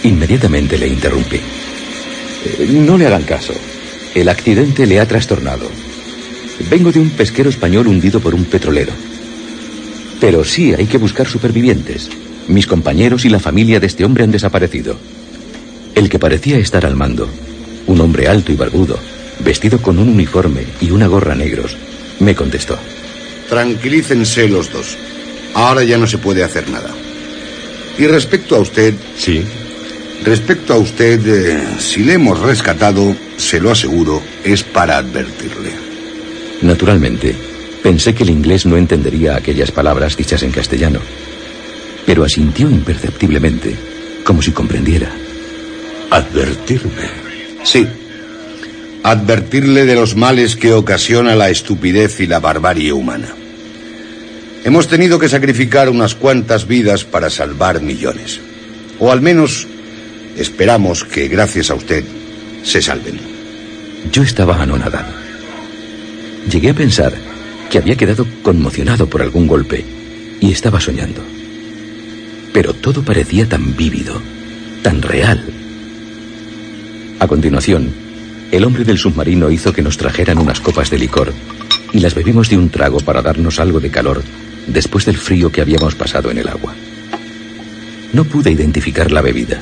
Inmediatamente 0.03 0.77
le 0.77 0.87
interrumpí. 0.87 1.37
Eh, 1.37 2.67
no 2.69 2.97
le 2.97 3.07
hagan 3.07 3.23
caso. 3.23 3.53
El 4.15 4.29
accidente 4.29 4.85
le 4.85 4.99
ha 4.99 5.07
trastornado. 5.07 5.69
Vengo 6.69 6.91
de 6.91 6.99
un 6.99 7.09
pesquero 7.11 7.49
español 7.49 7.87
hundido 7.87 8.19
por 8.19 8.35
un 8.35 8.45
petrolero. 8.45 8.93
Pero 10.19 10.43
sí 10.43 10.73
hay 10.73 10.87
que 10.87 10.97
buscar 10.97 11.27
supervivientes. 11.27 12.09
Mis 12.49 12.65
compañeros 12.65 13.25
y 13.25 13.29
la 13.29 13.39
familia 13.39 13.79
de 13.79 13.85
este 13.85 14.03
hombre 14.03 14.23
han 14.23 14.31
desaparecido. 14.31 14.97
El 15.93 16.09
que 16.09 16.17
parecía 16.17 16.57
estar 16.57 16.83
al 16.83 16.95
mando, 16.95 17.29
un 17.85 18.01
hombre 18.01 18.27
alto 18.27 18.51
y 18.51 18.55
barbudo, 18.55 18.97
vestido 19.45 19.79
con 19.79 19.99
un 19.99 20.09
uniforme 20.09 20.63
y 20.81 20.89
una 20.89 21.05
gorra 21.05 21.35
negros, 21.35 21.77
me 22.19 22.33
contestó. 22.33 22.75
Tranquilícense 23.49 24.47
los 24.47 24.73
dos. 24.73 24.97
Ahora 25.53 25.83
ya 25.83 25.99
no 25.99 26.07
se 26.07 26.17
puede 26.17 26.43
hacer 26.43 26.67
nada. 26.71 26.89
Y 27.99 28.07
respecto 28.07 28.55
a 28.55 28.59
usted... 28.59 28.95
Sí. 29.15 29.43
Respecto 30.23 30.73
a 30.73 30.77
usted, 30.77 31.21
eh, 31.27 31.63
si 31.77 32.03
le 32.03 32.13
hemos 32.13 32.39
rescatado, 32.39 33.15
se 33.37 33.61
lo 33.61 33.69
aseguro, 33.69 34.23
es 34.43 34.63
para 34.63 34.97
advertirle. 34.97 35.69
Naturalmente, 36.63 37.35
pensé 37.83 38.15
que 38.15 38.23
el 38.23 38.31
inglés 38.31 38.65
no 38.65 38.75
entendería 38.75 39.35
aquellas 39.35 39.71
palabras 39.71 40.17
dichas 40.17 40.43
en 40.43 40.51
castellano, 40.51 40.99
pero 42.09 42.23
asintió 42.23 42.67
imperceptiblemente, 42.71 43.75
como 44.23 44.41
si 44.41 44.51
comprendiera. 44.51 45.11
¿Advertirme? 46.09 47.03
Sí. 47.63 47.85
Advertirle 49.03 49.85
de 49.85 49.93
los 49.93 50.15
males 50.15 50.55
que 50.55 50.73
ocasiona 50.73 51.35
la 51.35 51.51
estupidez 51.51 52.19
y 52.19 52.25
la 52.25 52.39
barbarie 52.39 52.93
humana. 52.93 53.27
Hemos 54.63 54.87
tenido 54.87 55.19
que 55.19 55.29
sacrificar 55.29 55.87
unas 55.87 56.15
cuantas 56.15 56.65
vidas 56.65 57.03
para 57.03 57.29
salvar 57.29 57.79
millones. 57.79 58.39
O 58.97 59.11
al 59.11 59.21
menos 59.21 59.67
esperamos 60.35 61.03
que, 61.03 61.27
gracias 61.27 61.69
a 61.69 61.75
usted, 61.75 62.03
se 62.63 62.81
salven. 62.81 63.19
Yo 64.11 64.23
estaba 64.23 64.59
anonadado. 64.59 65.13
Llegué 66.51 66.71
a 66.71 66.73
pensar 66.73 67.13
que 67.69 67.77
había 67.77 67.97
quedado 67.97 68.25
conmocionado 68.41 69.07
por 69.07 69.21
algún 69.21 69.45
golpe 69.45 69.85
y 70.39 70.51
estaba 70.51 70.81
soñando. 70.81 71.21
Pero 72.59 72.73
todo 72.73 73.01
parecía 73.03 73.47
tan 73.47 73.73
vívido, 73.77 74.21
tan 74.83 75.01
real. 75.01 75.41
A 77.17 77.25
continuación, 77.25 77.89
el 78.51 78.65
hombre 78.65 78.83
del 78.83 78.97
submarino 78.97 79.49
hizo 79.49 79.71
que 79.71 79.81
nos 79.81 79.95
trajeran 79.95 80.39
unas 80.39 80.59
copas 80.59 80.89
de 80.89 80.99
licor 80.99 81.31
y 81.93 82.01
las 82.01 82.15
bebimos 82.15 82.49
de 82.49 82.57
un 82.57 82.69
trago 82.69 82.99
para 82.99 83.21
darnos 83.21 83.61
algo 83.61 83.79
de 83.79 83.89
calor 83.89 84.21
después 84.67 85.05
del 85.05 85.15
frío 85.15 85.49
que 85.49 85.61
habíamos 85.61 85.95
pasado 85.95 86.31
en 86.31 86.37
el 86.39 86.49
agua. 86.49 86.75
No 88.11 88.25
pude 88.25 88.51
identificar 88.51 89.09
la 89.09 89.21
bebida. 89.21 89.61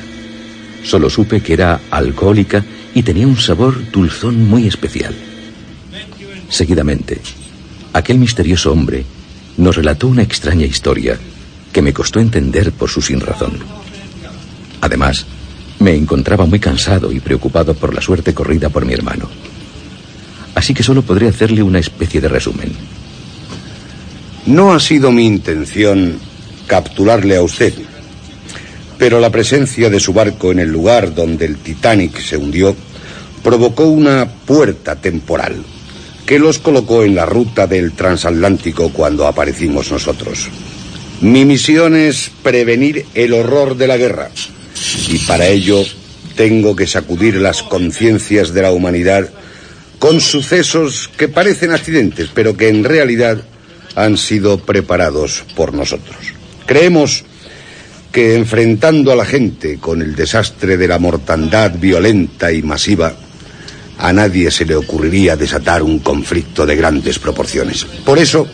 Solo 0.82 1.08
supe 1.08 1.40
que 1.40 1.52
era 1.52 1.80
alcohólica 1.92 2.64
y 2.96 3.04
tenía 3.04 3.28
un 3.28 3.36
sabor 3.36 3.92
dulzón 3.92 4.48
muy 4.48 4.66
especial. 4.66 5.14
Seguidamente, 6.48 7.20
aquel 7.92 8.18
misterioso 8.18 8.72
hombre 8.72 9.04
nos 9.56 9.76
relató 9.76 10.08
una 10.08 10.22
extraña 10.22 10.66
historia 10.66 11.16
que 11.72 11.82
me 11.82 11.92
costó 11.92 12.20
entender 12.20 12.72
por 12.72 12.88
su 12.88 13.00
sinrazón. 13.00 13.58
Además, 14.80 15.26
me 15.80 15.94
encontraba 15.94 16.46
muy 16.46 16.58
cansado 16.58 17.12
y 17.12 17.20
preocupado 17.20 17.74
por 17.74 17.94
la 17.94 18.00
suerte 18.00 18.34
corrida 18.34 18.68
por 18.68 18.84
mi 18.84 18.94
hermano. 18.94 19.28
Así 20.54 20.74
que 20.74 20.82
solo 20.82 21.02
podré 21.02 21.28
hacerle 21.28 21.62
una 21.62 21.78
especie 21.78 22.20
de 22.20 22.28
resumen. 22.28 22.72
No 24.46 24.72
ha 24.72 24.80
sido 24.80 25.12
mi 25.12 25.26
intención 25.26 26.18
capturarle 26.66 27.36
a 27.36 27.42
usted, 27.42 27.74
pero 28.98 29.20
la 29.20 29.30
presencia 29.30 29.88
de 29.88 30.00
su 30.00 30.12
barco 30.12 30.50
en 30.50 30.58
el 30.58 30.68
lugar 30.68 31.14
donde 31.14 31.46
el 31.46 31.58
Titanic 31.58 32.18
se 32.20 32.36
hundió 32.36 32.74
provocó 33.42 33.84
una 33.84 34.26
puerta 34.26 34.96
temporal 34.96 35.64
que 36.26 36.38
los 36.38 36.58
colocó 36.58 37.04
en 37.04 37.14
la 37.14 37.24
ruta 37.24 37.66
del 37.66 37.92
transatlántico 37.92 38.90
cuando 38.90 39.26
aparecimos 39.26 39.90
nosotros. 39.90 40.50
Mi 41.20 41.44
misión 41.44 41.96
es 41.96 42.30
prevenir 42.42 43.04
el 43.14 43.34
horror 43.34 43.76
de 43.76 43.88
la 43.88 43.96
guerra 43.96 44.30
y 45.08 45.18
para 45.18 45.48
ello 45.48 45.84
tengo 46.36 46.76
que 46.76 46.86
sacudir 46.86 47.36
las 47.36 47.64
conciencias 47.64 48.54
de 48.54 48.62
la 48.62 48.70
humanidad 48.70 49.28
con 49.98 50.20
sucesos 50.20 51.10
que 51.16 51.26
parecen 51.26 51.72
accidentes, 51.72 52.30
pero 52.32 52.56
que 52.56 52.68
en 52.68 52.84
realidad 52.84 53.42
han 53.96 54.16
sido 54.16 54.58
preparados 54.58 55.44
por 55.56 55.74
nosotros. 55.74 56.16
Creemos 56.66 57.24
que 58.12 58.36
enfrentando 58.36 59.10
a 59.10 59.16
la 59.16 59.24
gente 59.24 59.78
con 59.78 60.00
el 60.02 60.14
desastre 60.14 60.76
de 60.76 60.86
la 60.86 61.00
mortandad 61.00 61.72
violenta 61.76 62.52
y 62.52 62.62
masiva, 62.62 63.16
a 63.98 64.12
nadie 64.12 64.52
se 64.52 64.64
le 64.64 64.76
ocurriría 64.76 65.36
desatar 65.36 65.82
un 65.82 65.98
conflicto 65.98 66.64
de 66.64 66.76
grandes 66.76 67.18
proporciones. 67.18 67.84
Por 68.04 68.20
eso, 68.20 68.46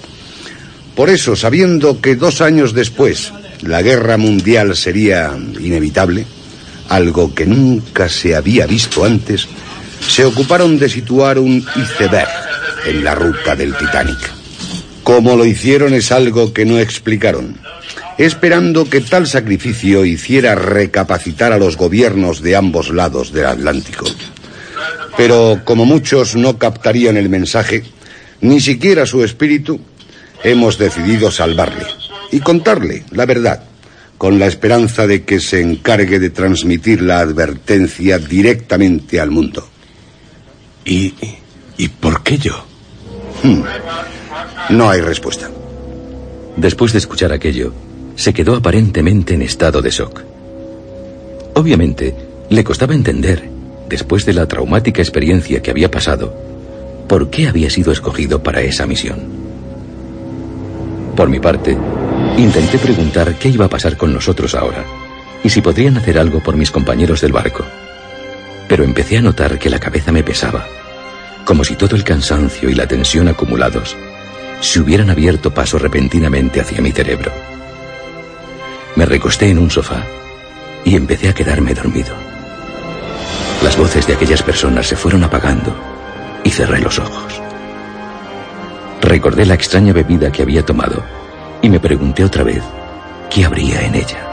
por 0.95 1.11
eso, 1.11 1.35
sabiendo 1.35 2.01
que 2.01 2.15
dos 2.15 2.41
años 2.41 2.73
después 2.73 3.33
la 3.63 3.83
guerra 3.83 4.17
mundial 4.17 4.77
sería 4.77 5.37
inevitable, 5.61 6.25
algo 6.89 7.35
que 7.35 7.47
nunca 7.47 8.09
se 8.09 8.37
había 8.37 8.67
visto 8.67 9.05
antes, 9.05 9.49
se 10.07 10.25
ocuparon 10.25 10.79
de 10.79 10.89
situar 10.89 11.39
un 11.39 11.65
iceberg 11.77 12.29
en 12.87 13.03
la 13.03 13.15
ruta 13.15 13.57
del 13.57 13.75
Titanic. 13.77 14.19
Cómo 15.03 15.37
lo 15.37 15.45
hicieron 15.45 15.95
es 15.95 16.13
algo 16.13 16.53
que 16.53 16.65
no 16.65 16.79
explicaron, 16.79 17.59
esperando 18.19 18.89
que 18.89 19.01
tal 19.01 19.27
sacrificio 19.27 20.05
hiciera 20.05 20.55
recapacitar 20.55 21.53
a 21.53 21.59
los 21.59 21.77
gobiernos 21.77 22.41
de 22.41 22.57
ambos 22.57 22.91
lados 22.91 23.33
del 23.33 23.47
Atlántico. 23.47 24.07
Pero 25.17 25.61
como 25.65 25.85
muchos 25.85 26.37
no 26.37 26.59
captarían 26.59 27.17
el 27.17 27.29
mensaje, 27.29 27.85
ni 28.41 28.61
siquiera 28.61 29.07
su 29.07 29.25
espíritu, 29.25 29.81
hemos 30.45 30.79
decidido 30.79 31.31
salvarle 31.31 31.87
y 32.31 32.41
contarle 32.41 33.05
la 33.11 33.27
verdad, 33.27 33.65
con 34.19 34.39
la 34.39 34.47
esperanza 34.47 35.07
de 35.07 35.25
que 35.25 35.41
se 35.41 35.61
encargue 35.61 36.19
de 36.19 36.31
transmitir 36.31 37.03
la 37.03 37.21
advertencia 37.21 38.19
directamente 38.19 39.21
al 39.21 39.31
mundo. 39.31 39.67
¿Y, 40.85 41.15
y 41.77 41.89
por 41.89 42.23
qué 42.23 42.39
yo? 42.39 42.65
Hmm. 43.43 43.63
No 44.71 44.89
hay 44.89 45.01
respuesta. 45.01 45.51
Después 46.57 46.93
de 46.93 46.99
escuchar 46.99 47.33
aquello, 47.33 47.75
se 48.17 48.33
quedó 48.33 48.55
aparentemente 48.55 49.35
en 49.35 49.43
estado 49.43 49.83
de 49.83 49.91
shock. 49.91 50.23
Obviamente, 51.55 52.15
le 52.49 52.65
costaba 52.65 52.95
entender, 52.95 53.49
después 53.89 54.25
de 54.25 54.35
la 54.35 54.47
traumática 54.47 55.03
experiencia 55.03 55.63
que 55.63 55.71
había 55.71 55.91
pasado, 55.91 56.35
por 57.09 57.31
qué 57.31 57.49
había 57.49 57.71
sido 57.71 57.93
escogido 57.93 58.43
para 58.43 58.61
esa 58.63 58.87
misión. 58.87 59.44
Por 61.17 61.29
mi 61.29 61.39
parte, 61.39 61.77
intenté 62.37 62.79
preguntar 62.79 63.35
qué 63.37 63.49
iba 63.49 63.67
a 63.67 63.71
pasar 63.71 63.97
con 63.97 64.13
nosotros 64.13 64.55
ahora 64.55 64.85
y 65.45 65.51
si 65.51 65.61
podrían 65.61 65.97
hacer 65.97 66.19
algo 66.19 66.43
por 66.43 66.57
mis 66.57 66.71
compañeros 66.71 67.21
del 67.21 67.33
barco. 67.33 67.65
Pero 68.69 68.83
empecé 68.83 69.19
a 69.19 69.23
notar 69.23 69.59
que 69.59 69.71
la 69.71 69.79
cabeza 69.79 70.11
me 70.11 70.25
pesaba, 70.25 70.67
como 71.45 71.63
si 71.63 71.77
todo 71.77 71.95
el 71.95 72.03
cansancio 72.03 72.69
y 72.71 72.75
la 72.75 72.87
tensión 72.87 73.29
acumulados 73.29 73.97
se 74.61 74.81
hubieran 74.81 75.11
abierto 75.11 75.53
paso 75.53 75.79
repentinamente 75.79 76.61
hacia 76.61 76.81
mi 76.81 76.91
cerebro. 76.91 77.31
Me 78.97 79.05
recosté 79.05 79.51
en 79.51 79.59
un 79.59 79.71
sofá 79.71 80.05
y 80.85 80.97
empecé 80.97 81.29
a 81.29 81.35
quedarme 81.35 81.75
dormido. 81.75 82.15
Las 83.63 83.77
voces 83.77 84.07
de 84.07 84.15
aquellas 84.15 84.43
personas 84.43 84.87
se 84.87 84.97
fueron 84.97 85.23
apagando 85.23 85.77
y 86.43 86.51
cerré 86.51 86.81
los 86.81 86.99
ojos. 86.99 87.34
Recordé 89.05 89.45
la 89.45 89.53
extraña 89.53 89.93
bebida 89.93 90.33
que 90.33 90.41
había 90.41 90.65
tomado 90.65 91.05
y 91.61 91.69
me 91.69 91.79
pregunté 91.79 92.25
otra 92.25 92.43
vez 92.43 92.63
qué 93.31 93.45
habría 93.45 93.83
en 93.83 93.95
ella. 93.97 94.31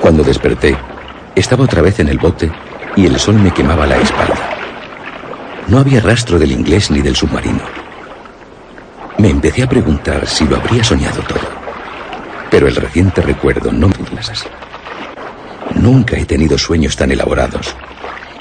Cuando 0.00 0.24
desperté, 0.24 0.74
Estaba 1.34 1.64
otra 1.64 1.80
vez 1.80 1.98
en 1.98 2.08
el 2.08 2.18
bote 2.18 2.52
y 2.94 3.06
el 3.06 3.18
sol 3.18 3.36
me 3.36 3.52
quemaba 3.52 3.86
la 3.86 3.96
espalda. 3.96 4.51
No 5.72 5.78
había 5.78 6.02
rastro 6.02 6.38
del 6.38 6.52
inglés 6.52 6.90
ni 6.90 7.00
del 7.00 7.16
submarino. 7.16 7.62
Me 9.16 9.30
empecé 9.30 9.62
a 9.62 9.68
preguntar 9.70 10.26
si 10.26 10.44
lo 10.44 10.56
habría 10.56 10.84
soñado 10.84 11.22
todo. 11.22 11.48
Pero 12.50 12.68
el 12.68 12.76
reciente 12.76 13.22
recuerdo 13.22 13.72
no 13.72 13.88
me 13.88 13.94
así. 14.20 14.48
Nunca 15.76 16.18
he 16.18 16.26
tenido 16.26 16.58
sueños 16.58 16.94
tan 16.94 17.10
elaborados. 17.10 17.74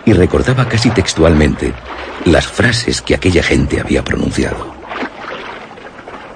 Y 0.04 0.12
recordaba 0.12 0.68
casi 0.68 0.90
textualmente 0.90 1.72
las 2.26 2.48
frases 2.48 3.02
que 3.02 3.16
aquella 3.16 3.44
gente 3.44 3.80
había 3.80 4.04
pronunciado. 4.04 4.76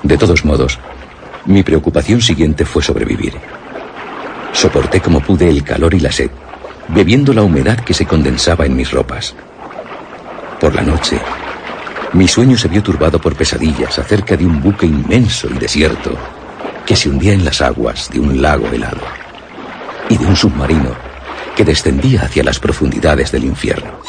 De 0.02 0.18
todos 0.18 0.46
modos, 0.46 0.80
mi 1.46 1.62
preocupación 1.62 2.22
siguiente 2.22 2.64
fue 2.64 2.82
sobrevivir. 2.82 3.34
Soporté 4.54 5.02
como 5.02 5.20
pude 5.20 5.50
el 5.50 5.62
calor 5.62 5.94
y 5.94 6.00
la 6.00 6.14
sed, 6.14 6.32
bebiendo 6.88 7.34
la 7.34 7.42
humedad 7.42 7.82
que 7.82 7.94
se 7.94 8.06
condensaba 8.06 8.66
en 8.66 8.78
mis 8.78 8.92
ropas. 8.92 9.36
Por 10.60 10.74
la 10.76 10.84
noche, 10.84 11.20
mi 12.14 12.28
sueño 12.28 12.58
se 12.58 12.70
vio 12.70 12.82
turbado 12.82 13.20
por 13.20 13.36
pesadillas 13.36 14.00
acerca 14.00 14.38
de 14.38 14.46
un 14.46 14.62
buque 14.62 14.86
inmenso 14.86 15.50
y 15.50 15.58
desierto 15.58 16.18
que 16.86 16.96
se 16.96 17.10
hundía 17.10 17.34
en 17.34 17.44
las 17.44 17.62
aguas 17.62 18.10
de 18.10 18.20
un 18.20 18.42
lago 18.42 18.72
helado 18.72 19.02
y 20.08 20.18
de 20.18 20.26
un 20.26 20.36
submarino 20.36 20.96
que 21.56 21.66
descendía 21.66 22.24
hacia 22.24 22.44
las 22.44 22.60
profundidades 22.60 23.32
del 23.32 23.46
infierno. 23.46 24.05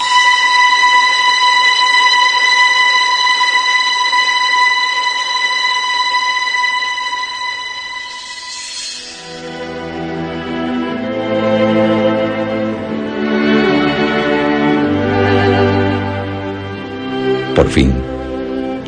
Fin, 17.76 17.92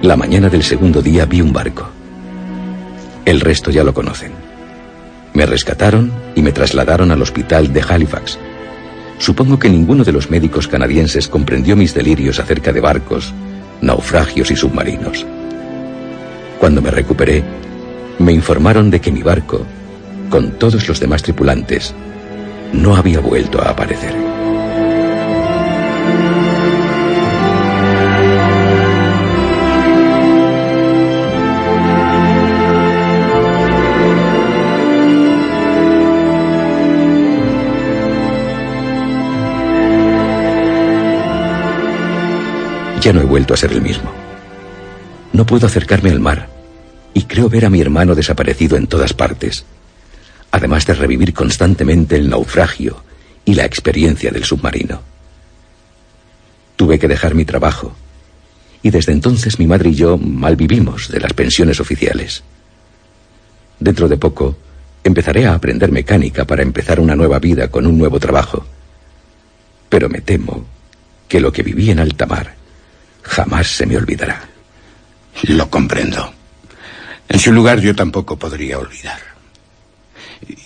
la 0.00 0.16
mañana 0.16 0.48
del 0.48 0.62
segundo 0.62 1.02
día 1.02 1.26
vi 1.26 1.42
un 1.42 1.52
barco. 1.52 1.90
El 3.26 3.42
resto 3.42 3.70
ya 3.70 3.84
lo 3.84 3.92
conocen. 3.92 4.32
Me 5.34 5.44
rescataron 5.44 6.10
y 6.34 6.40
me 6.40 6.52
trasladaron 6.52 7.10
al 7.10 7.20
hospital 7.20 7.70
de 7.70 7.84
Halifax. 7.86 8.38
Supongo 9.18 9.58
que 9.58 9.68
ninguno 9.68 10.04
de 10.04 10.12
los 10.12 10.30
médicos 10.30 10.68
canadienses 10.68 11.28
comprendió 11.28 11.76
mis 11.76 11.92
delirios 11.92 12.40
acerca 12.40 12.72
de 12.72 12.80
barcos, 12.80 13.34
naufragios 13.82 14.50
y 14.50 14.56
submarinos. 14.56 15.26
Cuando 16.58 16.80
me 16.80 16.90
recuperé, 16.90 17.44
me 18.18 18.32
informaron 18.32 18.90
de 18.90 19.02
que 19.02 19.12
mi 19.12 19.22
barco, 19.22 19.66
con 20.30 20.52
todos 20.52 20.88
los 20.88 20.98
demás 20.98 21.22
tripulantes, 21.22 21.94
no 22.72 22.96
había 22.96 23.20
vuelto 23.20 23.60
a 23.60 23.68
aparecer. 23.68 24.27
Ya 43.08 43.14
no 43.14 43.22
he 43.22 43.24
vuelto 43.24 43.54
a 43.54 43.56
ser 43.56 43.72
el 43.72 43.80
mismo. 43.80 44.12
No 45.32 45.46
puedo 45.46 45.66
acercarme 45.66 46.10
al 46.10 46.20
mar 46.20 46.50
y 47.14 47.22
creo 47.22 47.48
ver 47.48 47.64
a 47.64 47.70
mi 47.70 47.80
hermano 47.80 48.14
desaparecido 48.14 48.76
en 48.76 48.86
todas 48.86 49.14
partes, 49.14 49.64
además 50.50 50.84
de 50.84 50.92
revivir 50.92 51.32
constantemente 51.32 52.16
el 52.16 52.28
naufragio 52.28 53.02
y 53.46 53.54
la 53.54 53.64
experiencia 53.64 54.30
del 54.30 54.44
submarino. 54.44 55.00
Tuve 56.76 56.98
que 56.98 57.08
dejar 57.08 57.34
mi 57.34 57.46
trabajo 57.46 57.96
y 58.82 58.90
desde 58.90 59.12
entonces 59.12 59.58
mi 59.58 59.66
madre 59.66 59.88
y 59.88 59.94
yo 59.94 60.18
malvivimos 60.18 61.08
de 61.08 61.20
las 61.20 61.32
pensiones 61.32 61.80
oficiales. 61.80 62.42
Dentro 63.80 64.06
de 64.06 64.18
poco 64.18 64.58
empezaré 65.02 65.46
a 65.46 65.54
aprender 65.54 65.90
mecánica 65.90 66.44
para 66.44 66.60
empezar 66.60 67.00
una 67.00 67.16
nueva 67.16 67.38
vida 67.38 67.70
con 67.70 67.86
un 67.86 67.96
nuevo 67.96 68.20
trabajo. 68.20 68.66
Pero 69.88 70.10
me 70.10 70.20
temo 70.20 70.66
que 71.26 71.40
lo 71.40 71.50
que 71.50 71.62
viví 71.62 71.90
en 71.90 72.00
alta 72.00 72.26
mar 72.26 72.57
jamás 73.28 73.68
se 73.68 73.86
me 73.86 73.96
olvidará. 73.96 74.48
Lo 75.44 75.70
comprendo. 75.70 76.32
En 77.28 77.38
su 77.38 77.52
lugar 77.52 77.80
yo 77.80 77.94
tampoco 77.94 78.38
podría 78.38 78.78
olvidar. 78.78 79.20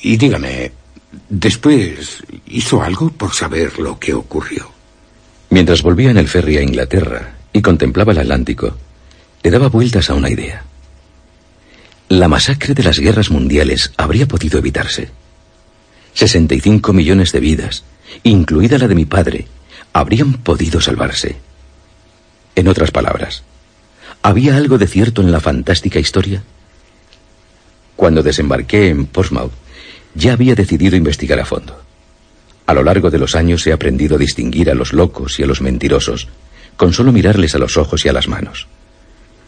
Y 0.02 0.16
dígame, 0.16 0.72
después 1.28 2.22
hizo 2.46 2.82
algo 2.82 3.10
por 3.10 3.34
saber 3.34 3.78
lo 3.78 3.98
que 3.98 4.14
ocurrió. 4.14 4.70
Mientras 5.50 5.82
volvía 5.82 6.10
en 6.10 6.18
el 6.18 6.28
ferry 6.28 6.56
a 6.56 6.62
Inglaterra 6.62 7.34
y 7.52 7.60
contemplaba 7.60 8.12
el 8.12 8.18
Atlántico, 8.18 8.76
le 9.42 9.50
daba 9.50 9.68
vueltas 9.68 10.08
a 10.08 10.14
una 10.14 10.30
idea. 10.30 10.64
La 12.08 12.28
masacre 12.28 12.74
de 12.74 12.82
las 12.82 12.98
guerras 12.98 13.30
mundiales 13.30 13.92
habría 13.96 14.26
podido 14.26 14.58
evitarse. 14.58 15.10
65 16.14 16.92
millones 16.92 17.32
de 17.32 17.40
vidas, 17.40 17.84
incluida 18.22 18.78
la 18.78 18.86
de 18.86 18.94
mi 18.94 19.04
padre, 19.04 19.46
habrían 19.92 20.34
podido 20.34 20.80
salvarse. 20.80 21.36
En 22.54 22.68
otras 22.68 22.90
palabras, 22.90 23.44
¿había 24.22 24.56
algo 24.56 24.76
de 24.78 24.86
cierto 24.86 25.22
en 25.22 25.32
la 25.32 25.40
fantástica 25.40 25.98
historia? 25.98 26.42
Cuando 27.96 28.22
desembarqué 28.22 28.88
en 28.88 29.06
Portsmouth, 29.06 29.52
ya 30.14 30.34
había 30.34 30.54
decidido 30.54 30.96
investigar 30.96 31.40
a 31.40 31.46
fondo. 31.46 31.80
A 32.66 32.74
lo 32.74 32.82
largo 32.82 33.10
de 33.10 33.18
los 33.18 33.34
años 33.34 33.66
he 33.66 33.72
aprendido 33.72 34.16
a 34.16 34.18
distinguir 34.18 34.70
a 34.70 34.74
los 34.74 34.92
locos 34.92 35.38
y 35.38 35.42
a 35.42 35.46
los 35.46 35.60
mentirosos 35.60 36.28
con 36.76 36.92
solo 36.92 37.12
mirarles 37.12 37.54
a 37.54 37.58
los 37.58 37.76
ojos 37.76 38.04
y 38.04 38.08
a 38.08 38.12
las 38.12 38.28
manos. 38.28 38.66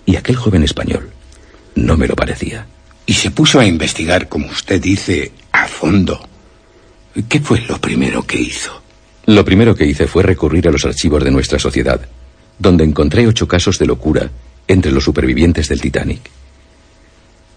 Y 0.06 0.16
aquel 0.16 0.36
joven 0.36 0.62
español 0.62 1.10
no 1.74 1.96
me 1.96 2.06
lo 2.06 2.16
parecía. 2.16 2.66
Y 3.06 3.14
se 3.14 3.30
puso 3.30 3.60
a 3.60 3.66
investigar, 3.66 4.28
como 4.28 4.48
usted 4.48 4.80
dice, 4.80 5.32
a 5.52 5.66
fondo. 5.68 6.26
¿Qué 7.28 7.40
fue 7.40 7.60
lo 7.60 7.80
primero 7.80 8.22
que 8.22 8.38
hizo? 8.40 8.82
Lo 9.26 9.44
primero 9.44 9.74
que 9.74 9.86
hice 9.86 10.06
fue 10.06 10.22
recurrir 10.22 10.68
a 10.68 10.70
los 10.70 10.84
archivos 10.84 11.22
de 11.22 11.30
nuestra 11.30 11.58
sociedad 11.58 12.00
donde 12.64 12.82
encontré 12.82 13.26
ocho 13.26 13.46
casos 13.46 13.78
de 13.78 13.84
locura 13.84 14.30
entre 14.66 14.90
los 14.90 15.04
supervivientes 15.04 15.68
del 15.68 15.82
Titanic. 15.82 16.30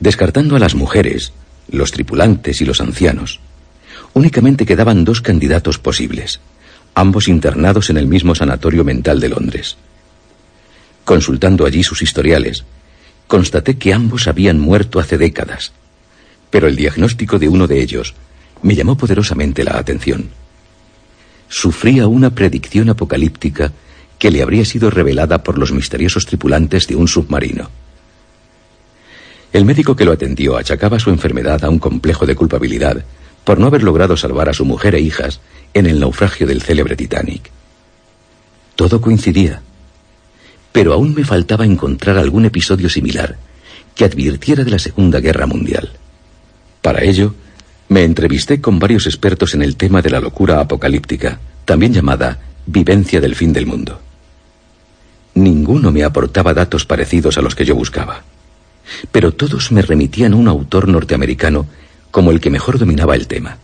Descartando 0.02 0.58
a 0.58 0.60
las 0.60 0.76
mujeres, 0.76 1.32
los 1.72 1.92
tripulantes 1.92 2.60
y 2.60 2.66
los 2.66 2.82
ancianos, 2.82 3.40
únicamente 4.14 4.66
quedaban 4.66 5.06
dos 5.06 5.22
candidatos 5.22 5.80
posibles, 5.80 6.42
ambos 6.94 7.30
internados 7.30 7.90
en 7.90 7.96
el 7.96 8.06
mismo 8.06 8.36
sanatorio 8.36 8.84
mental 8.84 9.22
de 9.22 9.30
Londres. 9.30 9.78
Consultando 11.06 11.66
allí 11.66 11.84
sus 11.84 12.02
historiales, 12.02 12.66
constaté 13.28 13.78
que 13.78 13.94
ambos 13.94 14.28
habían 14.28 14.60
muerto 14.60 15.00
hace 15.00 15.18
décadas, 15.18 15.72
pero 16.50 16.68
el 16.68 16.76
diagnóstico 16.76 17.40
de 17.40 17.48
uno 17.48 17.66
de 17.66 17.82
ellos 17.82 18.14
me 18.62 18.76
llamó 18.76 18.98
poderosamente 18.98 19.64
la 19.64 19.78
atención. 19.78 20.30
Sufría 21.48 22.08
una 22.08 22.32
predicción 22.32 22.90
apocalíptica 22.90 23.72
que 24.20 24.32
le 24.32 24.42
habría 24.42 24.66
sido 24.66 24.90
revelada 24.90 25.44
por 25.44 25.58
los 25.58 25.72
misteriosos 25.72 26.26
tripulantes 26.26 26.88
de 26.88 26.96
un 26.96 27.08
submarino. 27.08 27.70
El 29.54 29.66
médico 29.66 29.96
que 29.96 30.06
lo 30.06 30.12
atendió 30.12 30.58
achacaba 30.58 31.00
su 31.00 31.10
enfermedad 31.10 31.64
a 31.64 31.70
un 31.70 31.80
complejo 31.80 32.26
de 32.26 32.36
culpabilidad 32.36 33.04
por 33.44 33.60
no 33.60 33.68
haber 33.68 33.84
logrado 33.84 34.18
salvar 34.18 34.50
a 34.50 34.54
su 34.54 34.66
mujer 34.66 34.96
e 34.96 35.00
hijas 35.00 35.40
en 35.74 35.86
el 35.86 36.00
naufragio 36.00 36.46
del 36.48 36.62
célebre 36.62 36.96
Titanic. 36.96 37.50
Todo 38.76 39.00
coincidía, 39.00 39.62
pero 40.72 40.94
aún 40.94 41.14
me 41.16 41.24
faltaba 41.24 41.66
encontrar 41.66 42.18
algún 42.18 42.46
episodio 42.46 42.90
similar 42.90 43.38
que 43.96 44.06
advirtiera 44.06 44.64
de 44.64 44.72
la 44.72 44.80
Segunda 44.80 45.20
Guerra 45.20 45.48
Mundial. 45.48 45.94
Para 46.82 47.04
ello, 47.04 47.34
me 47.90 48.04
entrevisté 48.04 48.62
con 48.62 48.80
varios 48.80 49.08
expertos 49.08 49.54
en 49.54 49.64
el 49.64 49.78
tema 49.78 50.02
de 50.02 50.10
la 50.10 50.20
locura 50.20 50.60
apocalíptica, 50.60 51.40
también 51.66 51.94
llamada 51.94 52.40
vivencia 52.66 53.22
del 53.22 53.34
fin 53.34 53.54
del 53.54 53.66
mundo. 53.66 54.02
Ninguno 55.38 55.92
me 55.92 56.04
aportaba 56.04 56.56
datos 56.56 56.86
parecidos 56.86 57.38
a 57.38 57.44
los 57.44 57.54
que 57.54 57.64
yo 57.64 57.76
buscaba, 57.76 58.24
pero 59.12 59.36
todos 59.36 59.72
me 59.72 59.84
remitían 59.84 60.34
a 60.34 60.36
un 60.36 60.48
autor 60.48 60.88
norteamericano 60.88 61.68
como 62.10 62.32
el 62.32 62.40
que 62.40 62.50
mejor 62.50 62.80
dominaba 62.80 63.14
el 63.14 63.28
tema. 63.28 63.60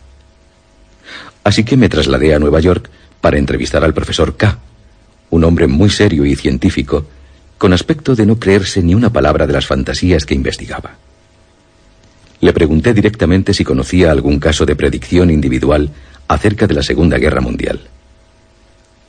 Así 1.42 1.64
que 1.64 1.76
me 1.76 1.88
trasladé 1.88 2.32
a 2.32 2.38
Nueva 2.38 2.60
York 2.60 2.88
para 3.20 3.38
entrevistar 3.38 3.82
al 3.82 3.92
profesor 3.92 4.36
K, 4.36 4.56
un 5.30 5.42
hombre 5.42 5.66
muy 5.66 5.90
serio 5.90 6.24
y 6.24 6.36
científico, 6.36 7.06
con 7.58 7.72
aspecto 7.72 8.14
de 8.14 8.24
no 8.24 8.38
creerse 8.38 8.80
ni 8.80 8.94
una 8.94 9.12
palabra 9.12 9.44
de 9.44 9.54
las 9.54 9.66
fantasías 9.66 10.24
que 10.24 10.34
investigaba. 10.34 10.94
Le 12.40 12.52
pregunté 12.52 12.94
directamente 12.94 13.52
si 13.52 13.64
conocía 13.64 14.12
algún 14.12 14.38
caso 14.38 14.64
de 14.64 14.76
predicción 14.76 15.28
individual 15.28 15.90
acerca 16.28 16.68
de 16.68 16.74
la 16.74 16.84
Segunda 16.84 17.18
Guerra 17.18 17.40
Mundial. 17.40 17.80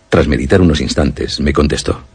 Tras 0.10 0.28
meditar 0.28 0.62
unos 0.62 0.82
instantes, 0.82 1.40
me 1.40 1.54
contestó. 1.54 2.15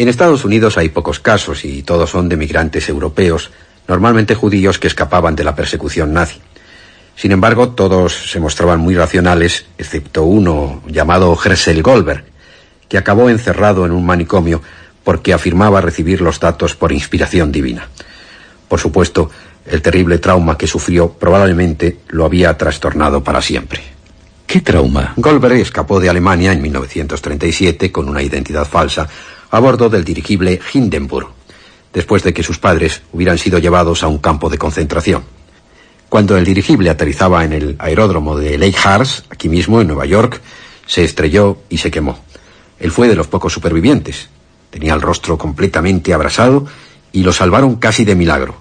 En 0.00 0.08
Estados 0.08 0.46
Unidos 0.46 0.78
hay 0.78 0.88
pocos 0.88 1.20
casos 1.20 1.62
y 1.66 1.82
todos 1.82 2.08
son 2.08 2.30
de 2.30 2.38
migrantes 2.38 2.88
europeos, 2.88 3.50
normalmente 3.86 4.34
judíos 4.34 4.78
que 4.78 4.86
escapaban 4.86 5.36
de 5.36 5.44
la 5.44 5.54
persecución 5.54 6.14
nazi. 6.14 6.40
Sin 7.16 7.32
embargo, 7.32 7.72
todos 7.72 8.30
se 8.30 8.40
mostraban 8.40 8.80
muy 8.80 8.94
racionales, 8.94 9.66
excepto 9.76 10.22
uno 10.22 10.82
llamado 10.86 11.38
Hersel 11.44 11.82
Goldberg, 11.82 12.24
que 12.88 12.96
acabó 12.96 13.28
encerrado 13.28 13.84
en 13.84 13.92
un 13.92 14.06
manicomio 14.06 14.62
porque 15.04 15.34
afirmaba 15.34 15.82
recibir 15.82 16.22
los 16.22 16.40
datos 16.40 16.74
por 16.74 16.92
inspiración 16.92 17.52
divina. 17.52 17.86
Por 18.68 18.80
supuesto, 18.80 19.30
el 19.66 19.82
terrible 19.82 20.16
trauma 20.16 20.56
que 20.56 20.66
sufrió 20.66 21.12
probablemente 21.12 21.98
lo 22.08 22.24
había 22.24 22.56
trastornado 22.56 23.22
para 23.22 23.42
siempre. 23.42 23.82
¿Qué 24.46 24.62
trauma? 24.62 25.12
Goldberg 25.18 25.56
escapó 25.58 26.00
de 26.00 26.08
Alemania 26.08 26.52
en 26.52 26.62
1937 26.62 27.92
con 27.92 28.08
una 28.08 28.22
identidad 28.22 28.66
falsa 28.66 29.06
a 29.50 29.58
bordo 29.58 29.88
del 29.88 30.04
dirigible 30.04 30.60
Hindenburg, 30.72 31.28
después 31.92 32.22
de 32.22 32.32
que 32.32 32.42
sus 32.42 32.58
padres 32.58 33.02
hubieran 33.12 33.38
sido 33.38 33.58
llevados 33.58 34.02
a 34.02 34.08
un 34.08 34.18
campo 34.18 34.48
de 34.48 34.58
concentración. 34.58 35.24
Cuando 36.08 36.36
el 36.36 36.44
dirigible 36.44 36.90
aterrizaba 36.90 37.44
en 37.44 37.52
el 37.52 37.76
aeródromo 37.78 38.36
de 38.36 38.58
Lake 38.58 38.78
Harz, 38.82 39.24
aquí 39.30 39.48
mismo 39.48 39.80
en 39.80 39.86
Nueva 39.86 40.06
York, 40.06 40.40
se 40.86 41.04
estrelló 41.04 41.58
y 41.68 41.78
se 41.78 41.90
quemó. 41.90 42.18
Él 42.80 42.90
fue 42.90 43.06
de 43.06 43.14
los 43.14 43.28
pocos 43.28 43.52
supervivientes. 43.52 44.28
Tenía 44.70 44.94
el 44.94 45.02
rostro 45.02 45.38
completamente 45.38 46.12
abrasado 46.12 46.66
y 47.12 47.22
lo 47.22 47.32
salvaron 47.32 47.76
casi 47.76 48.04
de 48.04 48.16
milagro. 48.16 48.56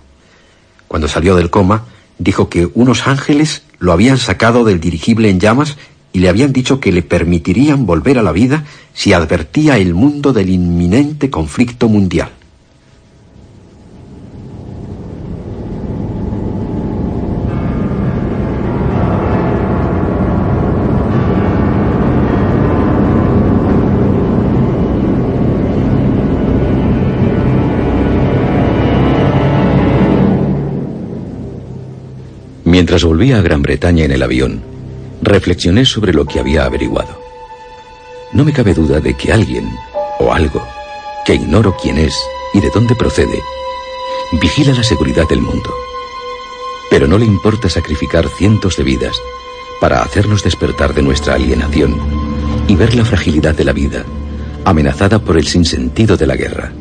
Cuando 0.88 1.08
salió 1.08 1.36
del 1.36 1.50
coma, 1.50 1.86
dijo 2.20 2.50
que 2.50 2.70
unos 2.74 3.08
ángeles 3.08 3.64
lo 3.80 3.94
habían 3.94 4.18
sacado 4.18 4.64
del 4.64 4.80
dirigible 4.80 5.30
en 5.30 5.40
llamas 5.40 5.78
y 6.12 6.20
le 6.20 6.30
habían 6.30 6.54
dicho 6.54 6.80
que 6.80 6.92
le 6.92 7.02
permitirían 7.02 7.86
volver 7.86 8.18
a 8.18 8.24
la 8.24 8.32
vida 8.32 8.66
si 8.94 9.14
advertía 9.14 9.78
el 9.78 9.94
mundo 9.94 10.34
del 10.34 10.50
inminente 10.50 11.30
conflicto 11.30 11.88
mundial. 11.88 12.32
Mientras 32.66 33.04
volvía 33.04 33.40
a 33.40 33.42
Gran 33.42 33.62
Bretaña 33.62 34.06
en 34.06 34.12
el 34.12 34.24
avión, 34.24 34.69
reflexioné 35.22 35.86
sobre 35.86 36.14
lo 36.14 36.26
que 36.26 36.40
había 36.40 36.66
averiguado. 36.66 37.20
No 38.32 38.46
me 38.46 38.54
cabe 38.54 38.74
duda 38.74 39.00
de 39.00 39.16
que 39.16 39.32
alguien, 39.32 39.70
o 40.20 40.32
algo, 40.32 40.66
que 41.26 41.36
ignoro 41.36 41.76
quién 41.82 41.98
es 41.98 42.16
y 42.54 42.62
de 42.62 42.70
dónde 42.70 42.96
procede, 42.96 43.42
vigila 44.42 44.74
la 44.74 44.84
seguridad 44.84 45.28
del 45.28 45.42
mundo. 45.42 45.74
Pero 46.90 47.08
no 47.08 47.18
le 47.18 47.26
importa 47.26 47.70
sacrificar 47.70 48.28
cientos 48.28 48.78
de 48.78 48.84
vidas 48.84 49.16
para 49.80 50.02
hacernos 50.02 50.44
despertar 50.44 50.94
de 50.94 51.02
nuestra 51.02 51.36
alienación 51.36 51.98
y 52.68 52.76
ver 52.76 52.96
la 52.96 53.06
fragilidad 53.06 53.56
de 53.56 53.64
la 53.64 53.74
vida, 53.74 54.04
amenazada 54.66 55.20
por 55.20 55.38
el 55.38 55.48
sinsentido 55.48 56.18
de 56.18 56.28
la 56.28 56.36
guerra, 56.36 56.72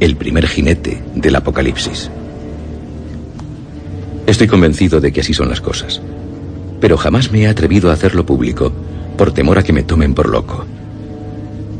el 0.00 0.16
primer 0.16 0.46
jinete 0.46 1.02
del 1.14 1.36
apocalipsis. 1.36 2.10
Estoy 4.26 4.46
convencido 4.46 5.00
de 5.00 5.12
que 5.12 5.20
así 5.20 5.34
son 5.34 5.48
las 5.48 5.60
cosas. 5.60 6.00
Pero 6.80 6.96
jamás 6.96 7.30
me 7.30 7.42
he 7.42 7.48
atrevido 7.48 7.90
a 7.90 7.94
hacerlo 7.94 8.24
público 8.24 8.72
por 9.16 9.32
temor 9.32 9.58
a 9.58 9.62
que 9.62 9.72
me 9.72 9.82
tomen 9.82 10.14
por 10.14 10.28
loco. 10.28 10.64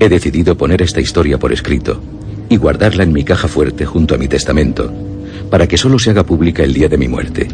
He 0.01 0.09
decidido 0.09 0.57
poner 0.57 0.83
esta 0.83 1.01
historia 1.01 1.39
por 1.39 1.53
escrito 1.53 2.01
y 2.49 2.57
guardarla 2.57 3.05
en 3.05 3.13
mi 3.13 3.25
caja 3.25 3.47
fuerte 3.49 3.87
junto 3.87 4.15
a 4.15 4.19
mi 4.19 4.27
testamento, 4.27 4.93
para 5.51 5.67
que 5.67 5.77
solo 5.77 5.99
se 5.99 6.11
haga 6.11 6.25
pública 6.25 6.63
el 6.65 6.75
día 6.75 6.89
de 6.89 6.99
mi 6.99 7.09
muerte. 7.09 7.49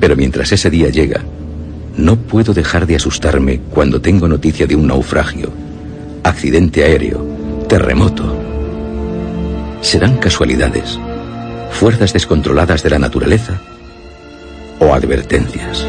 Pero 0.00 0.16
mientras 0.16 0.52
ese 0.52 0.70
día 0.70 0.88
llega, 0.88 1.22
no 1.96 2.16
puedo 2.16 2.54
dejar 2.54 2.86
de 2.86 2.96
asustarme 2.96 3.60
cuando 3.70 4.00
tengo 4.00 4.28
noticia 4.28 4.66
de 4.66 4.76
un 4.76 4.86
naufragio, 4.86 5.50
accidente 6.22 6.84
aéreo, 6.84 7.26
terremoto. 7.68 8.36
¿Serán 9.80 10.16
casualidades? 10.16 10.98
¿Fuerzas 11.72 12.12
descontroladas 12.12 12.82
de 12.82 12.90
la 12.90 12.98
naturaleza? 12.98 13.60
o 14.82 14.92
advertencias. 14.92 15.86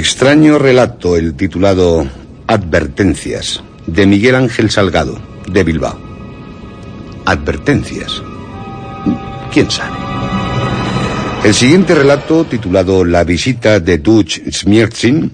Extraño 0.00 0.58
relato, 0.58 1.14
el 1.14 1.34
titulado 1.34 2.08
Advertencias, 2.46 3.62
de 3.86 4.06
Miguel 4.06 4.34
Ángel 4.34 4.70
Salgado, 4.70 5.20
de 5.46 5.62
Bilbao 5.62 6.00
advertencias. 7.26 8.22
¿Quién 9.52 9.70
sabe? 9.70 9.94
El 11.44 11.52
siguiente 11.52 11.94
relato, 11.94 12.46
titulado 12.46 13.04
La 13.04 13.24
visita 13.24 13.78
de 13.78 13.98
Dutch 13.98 14.40
Smiertzin, 14.50 15.32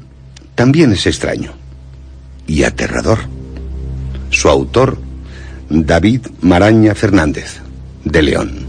también 0.56 0.90
es 0.90 1.06
extraño 1.06 1.52
y 2.48 2.64
aterrador. 2.64 3.20
Su 4.30 4.48
autor, 4.48 4.98
David 5.70 6.26
Maraña 6.40 6.96
Fernández, 6.96 7.60
de 8.04 8.20
León. 8.20 8.65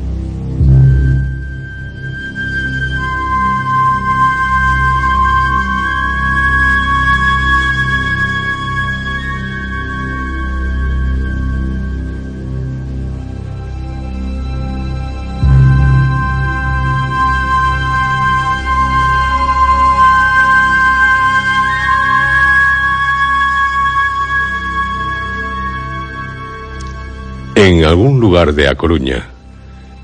Algún 27.87 28.19
lugar 28.19 28.53
de 28.53 28.67
A 28.67 28.75
Coruña, 28.75 29.27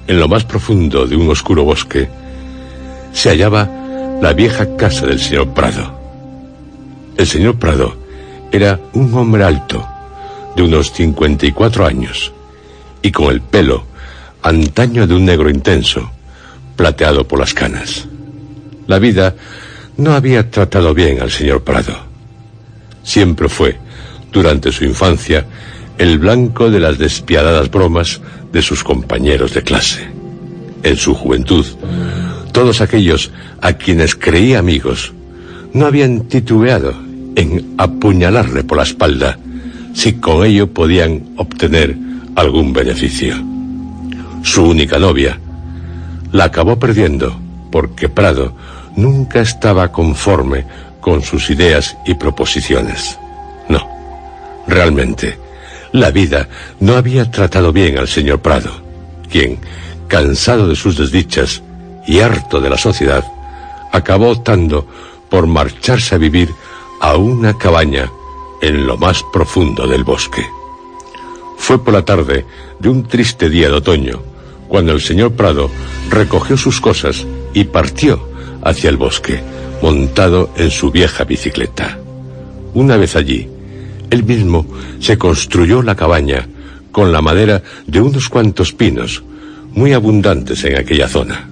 en 0.08 0.20
lo 0.20 0.28
más 0.28 0.46
profundo 0.46 1.06
de 1.06 1.16
un 1.16 1.30
oscuro 1.30 1.64
bosque, 1.64 2.10
se 3.12 3.30
hallaba 3.30 3.70
la 4.22 4.34
vieja 4.34 4.76
casa 4.78 5.06
del 5.06 5.20
señor 5.20 5.54
Prado. 5.54 6.00
El 7.18 7.28
señor 7.28 7.60
Prado 7.60 7.96
era 8.52 8.80
un 8.94 9.14
hombre 9.14 9.44
alto, 9.44 9.86
de 10.56 10.64
unos 10.64 10.92
54 10.94 11.86
años, 11.86 12.32
y 13.02 13.12
con 13.12 13.32
el 13.32 13.42
pelo 13.42 13.86
antaño 14.42 15.06
de 15.06 15.16
un 15.16 15.26
negro 15.26 15.50
intenso, 15.50 16.10
plateado 16.76 17.28
por 17.28 17.40
las 17.40 17.54
canas. 17.54 18.08
La 18.88 19.00
vida 19.00 19.36
no 19.98 20.14
había 20.14 20.50
tratado 20.50 20.94
bien 20.94 21.22
al 21.22 21.32
señor 21.32 21.64
Prado. 21.64 21.98
Siempre 23.04 23.50
fue, 23.50 23.78
durante 24.32 24.72
su 24.72 24.86
infancia, 24.86 25.46
el 25.98 26.20
blanco 26.20 26.70
de 26.70 26.80
las 26.80 26.98
despiadadas 26.98 27.70
bromas 27.70 28.22
de 28.52 28.62
sus 28.62 28.84
compañeros 28.84 29.54
de 29.54 29.64
clase. 29.64 30.08
En 30.84 30.98
su 30.98 31.14
juventud, 31.14 31.66
todos 32.52 32.82
aquellos 32.82 33.32
a 33.62 33.74
quienes 33.74 34.16
creía 34.16 34.60
amigos 34.60 35.14
no 35.74 35.86
habían 35.86 36.22
titubeado 36.22 36.94
en 37.36 37.74
apuñalarle 37.78 38.64
por 38.64 38.78
la 38.78 38.84
espalda 38.84 39.38
si 39.94 40.14
con 40.14 40.46
ello 40.46 40.72
podían 40.72 41.24
obtener 41.38 41.96
algún 42.36 42.74
beneficio. 42.74 43.36
Su 44.44 44.66
única 44.66 45.00
novia 45.00 45.40
la 46.32 46.46
acabó 46.46 46.78
perdiendo 46.78 47.36
porque 47.72 48.10
Prado 48.10 48.56
nunca 48.96 49.42
estaba 49.42 49.92
conforme 49.92 50.66
con 51.00 51.22
sus 51.22 51.50
ideas 51.50 51.98
y 52.06 52.16
proposiciones. 52.16 53.18
No, 53.70 53.88
realmente, 54.68 55.38
la 55.94 56.10
vida 56.10 56.50
no 56.80 56.98
había 56.98 57.30
tratado 57.32 57.72
bien 57.72 57.98
al 57.98 58.08
señor 58.08 58.42
Prado, 58.42 58.72
quien, 59.32 59.60
cansado 60.08 60.68
de 60.68 60.76
sus 60.76 60.98
desdichas 60.98 61.62
y 62.06 62.20
harto 62.20 62.60
de 62.60 62.70
la 62.70 62.78
sociedad, 62.78 63.24
acabó 63.92 64.32
optando 64.32 64.86
por 65.30 65.48
marcharse 65.48 66.16
a 66.16 66.18
vivir 66.18 66.50
a 67.00 67.16
una 67.16 67.58
cabaña 67.58 68.12
en 68.62 68.88
lo 68.88 68.98
más 68.98 69.24
profundo 69.32 69.88
del 69.88 70.04
bosque. 70.04 70.44
Fue 71.58 71.84
por 71.84 71.94
la 71.94 72.04
tarde 72.04 72.46
de 72.80 72.90
un 72.90 73.08
triste 73.08 73.50
día 73.50 73.70
de 73.70 73.76
otoño, 73.76 74.22
cuando 74.68 74.94
el 74.94 75.02
señor 75.02 75.34
Prado 75.34 75.70
recogió 76.10 76.58
sus 76.58 76.82
cosas 76.82 77.26
y 77.54 77.66
partió 77.66 78.28
hacia 78.64 78.90
el 78.90 78.98
bosque, 78.98 79.44
montado 79.82 80.50
en 80.58 80.72
su 80.72 80.90
vieja 80.90 81.24
bicicleta. 81.24 82.00
Una 82.74 82.98
vez 82.98 83.16
allí, 83.16 83.53
él 84.14 84.24
mismo 84.24 84.66
se 85.00 85.18
construyó 85.18 85.82
la 85.82 85.96
cabaña 85.96 86.48
con 86.92 87.12
la 87.12 87.22
madera 87.22 87.62
de 87.88 88.00
unos 88.00 88.30
cuantos 88.30 88.72
pinos, 88.72 89.24
muy 89.74 89.94
abundantes 89.94 90.64
en 90.64 90.78
aquella 90.78 91.08
zona. 91.10 91.50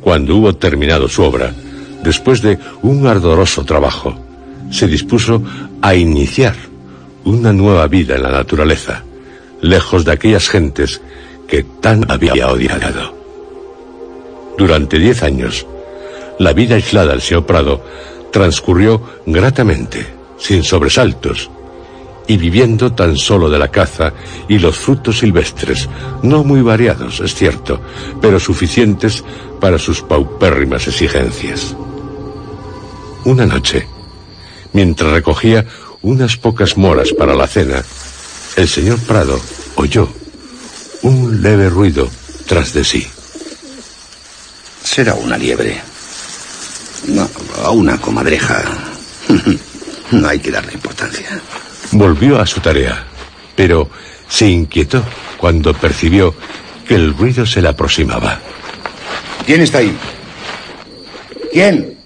Cuando 0.00 0.36
hubo 0.36 0.54
terminado 0.54 1.08
su 1.08 1.22
obra, 1.22 1.54
después 2.02 2.42
de 2.42 2.58
un 2.82 3.06
ardoroso 3.06 3.64
trabajo, 3.64 4.14
se 4.70 4.86
dispuso 4.86 5.42
a 5.80 5.94
iniciar 5.94 6.54
una 7.24 7.52
nueva 7.52 7.86
vida 7.88 8.16
en 8.16 8.22
la 8.22 8.30
naturaleza, 8.30 9.02
lejos 9.62 10.04
de 10.04 10.12
aquellas 10.12 10.48
gentes 10.48 11.00
que 11.48 11.64
tan 11.80 12.04
había 12.10 12.48
odiado. 12.48 13.14
Durante 14.58 14.98
diez 14.98 15.22
años, 15.22 15.66
la 16.38 16.52
vida 16.52 16.74
aislada 16.74 17.12
del 17.12 17.22
señor 17.22 17.46
Prado 17.46 17.82
transcurrió 18.30 19.00
gratamente, 19.24 20.06
sin 20.38 20.62
sobresaltos, 20.62 21.50
y 22.26 22.36
viviendo 22.36 22.92
tan 22.92 23.16
solo 23.16 23.50
de 23.50 23.58
la 23.58 23.70
caza 23.70 24.12
y 24.48 24.58
los 24.58 24.76
frutos 24.76 25.18
silvestres, 25.18 25.88
no 26.22 26.42
muy 26.44 26.62
variados, 26.62 27.20
es 27.20 27.34
cierto, 27.34 27.80
pero 28.20 28.40
suficientes 28.40 29.22
para 29.60 29.78
sus 29.78 30.00
paupérrimas 30.02 30.86
exigencias. 30.86 31.76
Una 33.24 33.46
noche, 33.46 33.86
mientras 34.72 35.12
recogía 35.12 35.66
unas 36.02 36.36
pocas 36.36 36.76
moras 36.76 37.12
para 37.12 37.34
la 37.34 37.46
cena, 37.46 37.82
el 38.56 38.68
señor 38.68 38.98
Prado 39.00 39.40
oyó 39.76 40.08
un 41.02 41.42
leve 41.42 41.68
ruido 41.68 42.08
tras 42.46 42.72
de 42.72 42.84
sí. 42.84 43.06
Será 44.82 45.14
una 45.14 45.36
liebre. 45.36 45.80
No, 47.08 47.28
o 47.64 47.72
una 47.72 48.00
comadreja. 48.00 48.93
No 50.10 50.28
hay 50.28 50.38
que 50.38 50.50
darle 50.50 50.74
importancia. 50.74 51.40
Volvió 51.92 52.40
a 52.40 52.46
su 52.46 52.60
tarea, 52.60 53.04
pero 53.56 53.88
se 54.28 54.48
inquietó 54.48 55.04
cuando 55.38 55.74
percibió 55.74 56.34
que 56.86 56.94
el 56.94 57.16
ruido 57.16 57.46
se 57.46 57.62
le 57.62 57.68
aproximaba. 57.68 58.40
¿Quién 59.46 59.62
está 59.62 59.78
ahí? 59.78 59.96
¿Quién? 61.52 61.96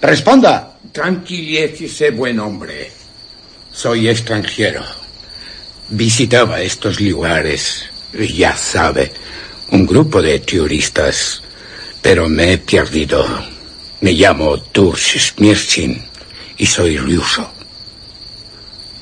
Responda. 0.00 0.70
Tranquilícese, 0.92 2.10
buen 2.10 2.38
hombre. 2.38 2.92
Soy 3.72 4.08
extranjero. 4.08 4.84
Visitaba 5.88 6.60
estos 6.60 7.00
lugares, 7.00 7.86
ya 8.12 8.56
sabe, 8.56 9.12
un 9.70 9.86
grupo 9.86 10.22
de 10.22 10.38
turistas, 10.38 11.42
pero 12.00 12.28
me 12.28 12.52
he 12.52 12.58
perdido. 12.58 13.26
Me 14.00 14.12
llamo 14.12 14.58
Turs 14.60 15.16
Smirchin 15.18 16.13
y 16.56 16.66
soy 16.66 16.98
ruso. 16.98 17.50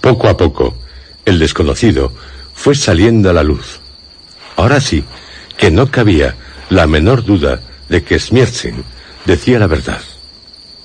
Poco 0.00 0.28
a 0.28 0.36
poco, 0.36 0.76
el 1.24 1.38
desconocido 1.38 2.12
fue 2.54 2.74
saliendo 2.74 3.30
a 3.30 3.32
la 3.32 3.42
luz. 3.42 3.80
Ahora 4.56 4.80
sí, 4.80 5.04
que 5.56 5.70
no 5.70 5.90
cabía 5.90 6.34
la 6.70 6.86
menor 6.86 7.24
duda 7.24 7.60
de 7.88 8.02
que 8.02 8.18
Smirchin 8.18 8.84
decía 9.24 9.58
la 9.58 9.66
verdad. 9.66 10.00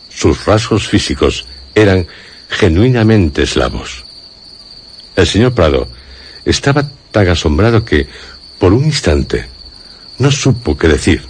Sus 0.09 0.45
rasgos 0.45 0.87
físicos 0.87 1.45
eran 1.73 2.07
genuinamente 2.49 3.43
eslavos. 3.43 4.03
El 5.15 5.27
señor 5.27 5.53
Prado 5.53 5.87
estaba 6.45 6.89
tan 7.11 7.27
asombrado 7.29 7.83
que, 7.83 8.07
por 8.59 8.73
un 8.73 8.85
instante, 8.85 9.47
no 10.19 10.31
supo 10.31 10.77
qué 10.77 10.87
decir, 10.87 11.23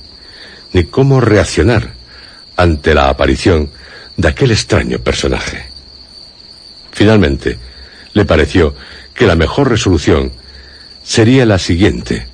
ni 0.73 0.85
cómo 0.85 1.21
reaccionar 1.21 1.93
ante 2.55 2.93
la 2.93 3.09
aparición 3.09 3.71
de 4.17 4.27
aquel 4.27 4.51
extraño 4.51 4.99
personaje. 4.99 5.65
Finalmente, 6.91 7.57
le 8.13 8.25
pareció 8.25 8.73
que 9.13 9.27
la 9.27 9.35
mejor 9.35 9.69
resolución 9.69 10.31
sería 11.03 11.45
la 11.45 11.59
siguiente. 11.59 12.27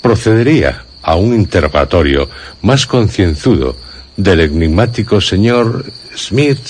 Procedería 0.00 0.84
a 1.02 1.16
un 1.16 1.34
interrogatorio 1.34 2.30
más 2.62 2.86
concienzudo 2.86 3.76
del 4.16 4.40
enigmático 4.40 5.20
señor 5.20 5.84
Smith 6.16 6.60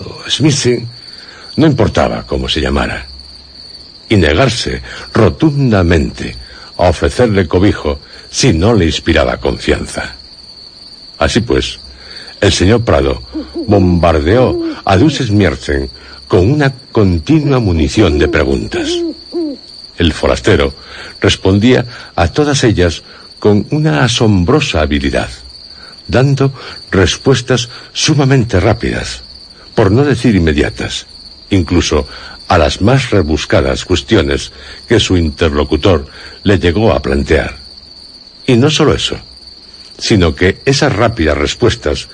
o 0.00 0.28
Smithson, 0.28 0.88
no 1.56 1.66
importaba 1.66 2.26
cómo 2.26 2.48
se 2.48 2.60
llamara, 2.60 3.06
y 4.08 4.16
negarse 4.16 4.82
rotundamente 5.12 6.36
a 6.78 6.88
ofrecerle 6.88 7.46
cobijo 7.46 8.00
si 8.30 8.52
no 8.52 8.72
le 8.72 8.86
inspiraba 8.86 9.36
confianza. 9.36 10.14
Así 11.18 11.40
pues, 11.40 11.78
el 12.42 12.52
señor 12.52 12.84
Prado 12.84 13.22
bombardeó 13.66 14.60
a 14.84 14.96
Duces 14.98 15.30
Mierzen 15.30 15.88
con 16.26 16.50
una 16.50 16.74
continua 16.90 17.60
munición 17.60 18.18
de 18.18 18.28
preguntas. 18.28 18.90
El 19.96 20.12
forastero 20.12 20.74
respondía 21.20 21.86
a 22.16 22.28
todas 22.28 22.64
ellas 22.64 23.02
con 23.38 23.66
una 23.70 24.04
asombrosa 24.04 24.82
habilidad 24.82 25.30
dando 26.08 26.52
respuestas 26.90 27.68
sumamente 27.92 28.58
rápidas, 28.58 29.22
por 29.74 29.90
no 29.90 30.04
decir 30.04 30.34
inmediatas, 30.34 31.06
incluso 31.50 32.06
a 32.48 32.58
las 32.58 32.82
más 32.82 33.10
rebuscadas 33.10 33.84
cuestiones 33.84 34.52
que 34.88 35.00
su 35.00 35.16
interlocutor 35.16 36.06
le 36.42 36.58
llegó 36.58 36.92
a 36.92 37.00
plantear. 37.00 37.56
Y 38.46 38.56
no 38.56 38.68
solo 38.68 38.94
eso, 38.94 39.16
sino 39.96 40.34
que 40.34 40.60
esas 40.64 40.92
rápidas 40.92 41.38
respuestas 41.38 42.08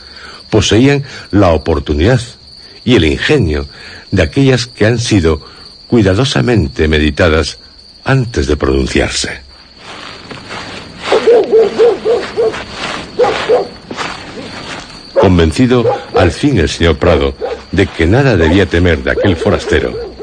poseían 0.50 1.04
la 1.30 1.52
oportunidad 1.52 2.20
y 2.84 2.96
el 2.96 3.04
ingenio 3.04 3.66
de 4.10 4.22
aquellas 4.22 4.66
que 4.66 4.86
han 4.86 4.98
sido 4.98 5.40
cuidadosamente 5.86 6.88
meditadas 6.88 7.58
antes 8.04 8.46
de 8.46 8.56
pronunciarse. 8.56 9.40
Convencido 15.20 15.84
al 16.14 16.30
fin 16.30 16.58
el 16.58 16.68
señor 16.68 16.96
Prado 16.98 17.34
de 17.72 17.86
que 17.86 18.06
nada 18.06 18.36
debía 18.36 18.66
temer 18.66 19.02
de 19.02 19.10
aquel 19.10 19.36
forastero, 19.36 20.14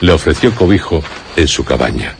le 0.00 0.12
ofreció 0.12 0.54
cobijo 0.54 1.02
en 1.36 1.48
su 1.48 1.64
cabaña, 1.64 2.14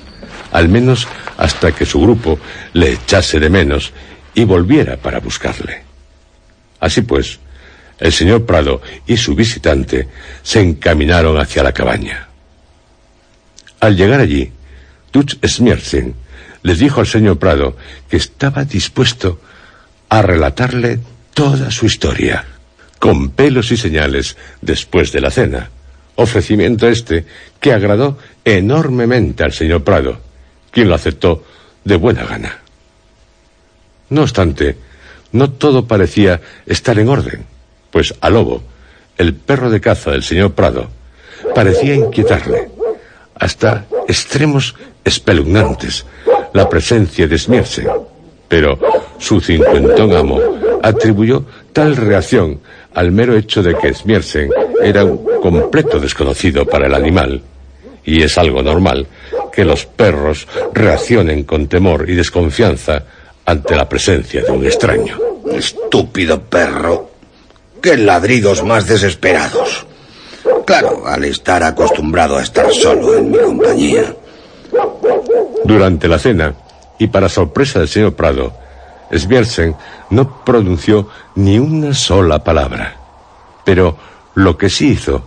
al 0.52 0.68
menos 0.68 1.08
hasta 1.36 1.72
que 1.72 1.86
su 1.86 2.00
grupo 2.00 2.38
le 2.72 2.92
echase 2.92 3.38
de 3.40 3.50
menos 3.50 3.92
y 4.34 4.44
volviera 4.44 4.96
para 4.96 5.20
buscarle. 5.20 5.82
Así 6.80 7.02
pues, 7.02 7.38
el 7.98 8.12
señor 8.12 8.44
Prado 8.44 8.82
y 9.06 9.16
su 9.16 9.34
visitante 9.34 10.08
se 10.42 10.60
encaminaron 10.60 11.38
hacia 11.38 11.62
la 11.62 11.72
cabaña. 11.72 12.28
Al 13.80 13.96
llegar 13.96 14.20
allí, 14.20 14.52
Dutch 15.12 15.36
Smierzen 15.46 16.14
le 16.62 16.74
dijo 16.74 17.00
al 17.00 17.06
señor 17.06 17.38
Prado 17.38 17.76
que 18.08 18.16
estaba 18.16 18.64
dispuesto 18.64 19.40
a 20.08 20.22
relatarle 20.22 21.00
toda 21.34 21.70
su 21.70 21.86
historia, 21.86 22.44
con 22.98 23.30
pelos 23.30 23.70
y 23.72 23.76
señales, 23.76 24.36
después 24.60 25.12
de 25.12 25.20
la 25.20 25.30
cena. 25.30 25.70
Ofrecimiento 26.16 26.88
este 26.88 27.26
que 27.60 27.72
agradó 27.72 28.18
enormemente 28.44 29.44
al 29.44 29.52
señor 29.52 29.84
Prado, 29.84 30.20
quien 30.70 30.88
lo 30.88 30.94
aceptó 30.94 31.44
de 31.84 31.96
buena 31.96 32.24
gana. 32.24 32.58
No 34.08 34.22
obstante, 34.22 34.76
no 35.32 35.50
todo 35.50 35.86
parecía 35.86 36.40
estar 36.66 36.98
en 36.98 37.08
orden, 37.08 37.44
pues 37.90 38.14
a 38.20 38.30
Lobo, 38.30 38.62
el 39.18 39.34
perro 39.34 39.70
de 39.70 39.80
caza 39.80 40.10
del 40.10 40.22
señor 40.22 40.52
Prado, 40.52 40.88
parecía 41.54 41.94
inquietarle, 41.94 42.68
hasta 43.34 43.86
extremos 44.08 44.74
espeluznantes, 45.04 46.04
la 46.52 46.68
presencia 46.68 47.26
de 47.26 47.38
Smiersen. 47.38 47.88
Pero 48.48 48.78
su 49.18 49.40
cincuentón 49.40 50.14
amo 50.14 50.40
atribuyó 50.82 51.44
tal 51.72 51.96
reacción 51.96 52.60
al 52.94 53.10
mero 53.10 53.36
hecho 53.36 53.62
de 53.62 53.74
que 53.74 53.92
Smiersen 53.92 54.50
era 54.82 55.04
un 55.04 55.40
completo 55.40 55.98
desconocido 55.98 56.64
para 56.64 56.86
el 56.86 56.94
animal, 56.94 57.42
y 58.04 58.22
es 58.22 58.38
algo 58.38 58.62
normal 58.62 59.06
que 59.52 59.64
los 59.64 59.86
perros 59.86 60.46
reaccionen 60.72 61.44
con 61.44 61.66
temor 61.66 62.08
y 62.08 62.14
desconfianza 62.14 63.02
ante 63.44 63.74
la 63.74 63.88
presencia 63.88 64.42
de 64.42 64.50
un 64.50 64.64
extraño. 64.64 65.18
Estúpido 65.52 66.40
perro. 66.42 67.15
Qué 67.86 67.96
ladridos 67.96 68.64
más 68.64 68.88
desesperados. 68.88 69.86
Claro, 70.66 71.06
al 71.06 71.22
estar 71.22 71.62
acostumbrado 71.62 72.36
a 72.36 72.42
estar 72.42 72.72
solo 72.72 73.16
en 73.16 73.30
mi 73.30 73.38
compañía. 73.38 74.12
Durante 75.64 76.08
la 76.08 76.18
cena, 76.18 76.52
y 76.98 77.06
para 77.06 77.28
sorpresa 77.28 77.78
del 77.78 77.86
señor 77.86 78.16
Prado, 78.16 78.52
Sviersen 79.12 79.76
no 80.10 80.44
pronunció 80.44 81.08
ni 81.36 81.60
una 81.60 81.94
sola 81.94 82.42
palabra. 82.42 82.96
Pero 83.64 83.96
lo 84.34 84.58
que 84.58 84.68
sí 84.68 84.88
hizo 84.88 85.24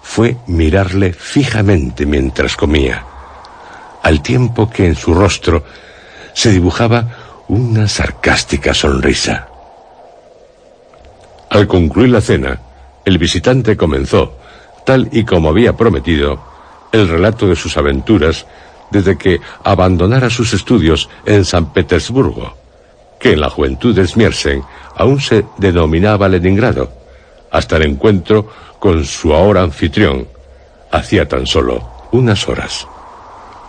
fue 0.00 0.38
mirarle 0.46 1.12
fijamente 1.12 2.06
mientras 2.06 2.56
comía, 2.56 3.04
al 4.02 4.22
tiempo 4.22 4.70
que 4.70 4.86
en 4.86 4.96
su 4.96 5.12
rostro 5.12 5.62
se 6.32 6.52
dibujaba 6.52 7.44
una 7.48 7.86
sarcástica 7.86 8.72
sonrisa. 8.72 9.48
Al 11.50 11.66
concluir 11.66 12.10
la 12.10 12.20
cena, 12.20 12.60
el 13.04 13.18
visitante 13.18 13.76
comenzó, 13.76 14.34
tal 14.84 15.08
y 15.12 15.24
como 15.24 15.48
había 15.48 15.76
prometido, 15.76 16.40
el 16.92 17.08
relato 17.08 17.46
de 17.46 17.56
sus 17.56 17.76
aventuras 17.76 18.46
desde 18.90 19.16
que 19.16 19.40
abandonara 19.64 20.30
sus 20.30 20.52
estudios 20.54 21.08
en 21.26 21.44
San 21.44 21.72
Petersburgo, 21.72 22.54
que 23.18 23.32
en 23.32 23.40
la 23.40 23.50
juventud 23.50 23.94
de 23.94 24.06
Smiersen 24.06 24.62
aún 24.96 25.20
se 25.20 25.44
denominaba 25.58 26.28
Leningrado, 26.28 26.90
hasta 27.50 27.76
el 27.76 27.84
encuentro 27.84 28.48
con 28.78 29.04
su 29.04 29.34
ahora 29.34 29.62
anfitrión, 29.62 30.28
hacía 30.90 31.26
tan 31.26 31.46
solo 31.46 32.08
unas 32.12 32.48
horas. 32.48 32.86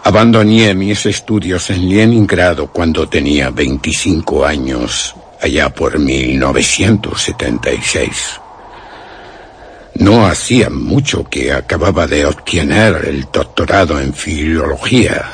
Abandoné 0.04 0.74
mis 0.74 1.06
estudios 1.06 1.70
en 1.70 1.90
Leningrado 1.90 2.68
cuando 2.68 3.08
tenía 3.10 3.50
25 3.50 4.46
años, 4.46 5.14
allá 5.42 5.70
por 5.70 5.98
1976. 5.98 8.42
No 9.96 10.26
hacía 10.26 10.70
mucho 10.70 11.24
que 11.26 11.52
acababa 11.52 12.08
de 12.08 12.26
obtener 12.26 13.04
el 13.06 13.28
doctorado 13.32 14.00
en 14.00 14.14
filología, 14.14 15.30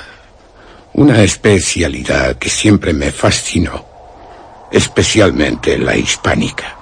una 0.94 1.22
especialidad 1.24 2.38
que 2.38 2.50
siempre 2.50 2.94
me 2.94 3.12
fascinó, 3.12 3.86
especialmente 4.72 5.78
la 5.78 5.96
hispánica. 5.96 6.76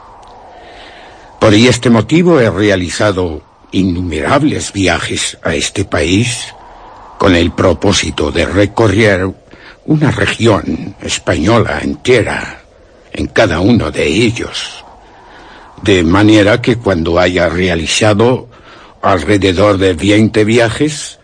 Por 1.40 1.54
este 1.54 1.90
motivo 1.90 2.40
he 2.40 2.50
realizado 2.50 3.42
innumerables 3.72 4.72
viajes 4.72 5.38
a 5.44 5.54
este 5.56 5.84
país 5.84 6.54
con 7.18 7.36
el 7.36 7.52
propósito 7.52 8.32
de 8.32 8.46
recorrer 8.46 9.30
una 9.86 10.12
región 10.12 10.96
española 11.02 11.80
entera 11.82 12.62
en 13.14 13.28
cada 13.28 13.59
uno 13.59 13.91
de 13.91 14.05
ellos 14.05 14.84
de 15.84 16.01
manera 16.03 16.61
que 16.61 16.78
cuando 16.78 17.20
haya 17.20 17.49
realizado 17.49 18.47
alrededor 19.01 19.78
de 19.78 19.93
20 19.93 20.45
viajes, 20.45 21.20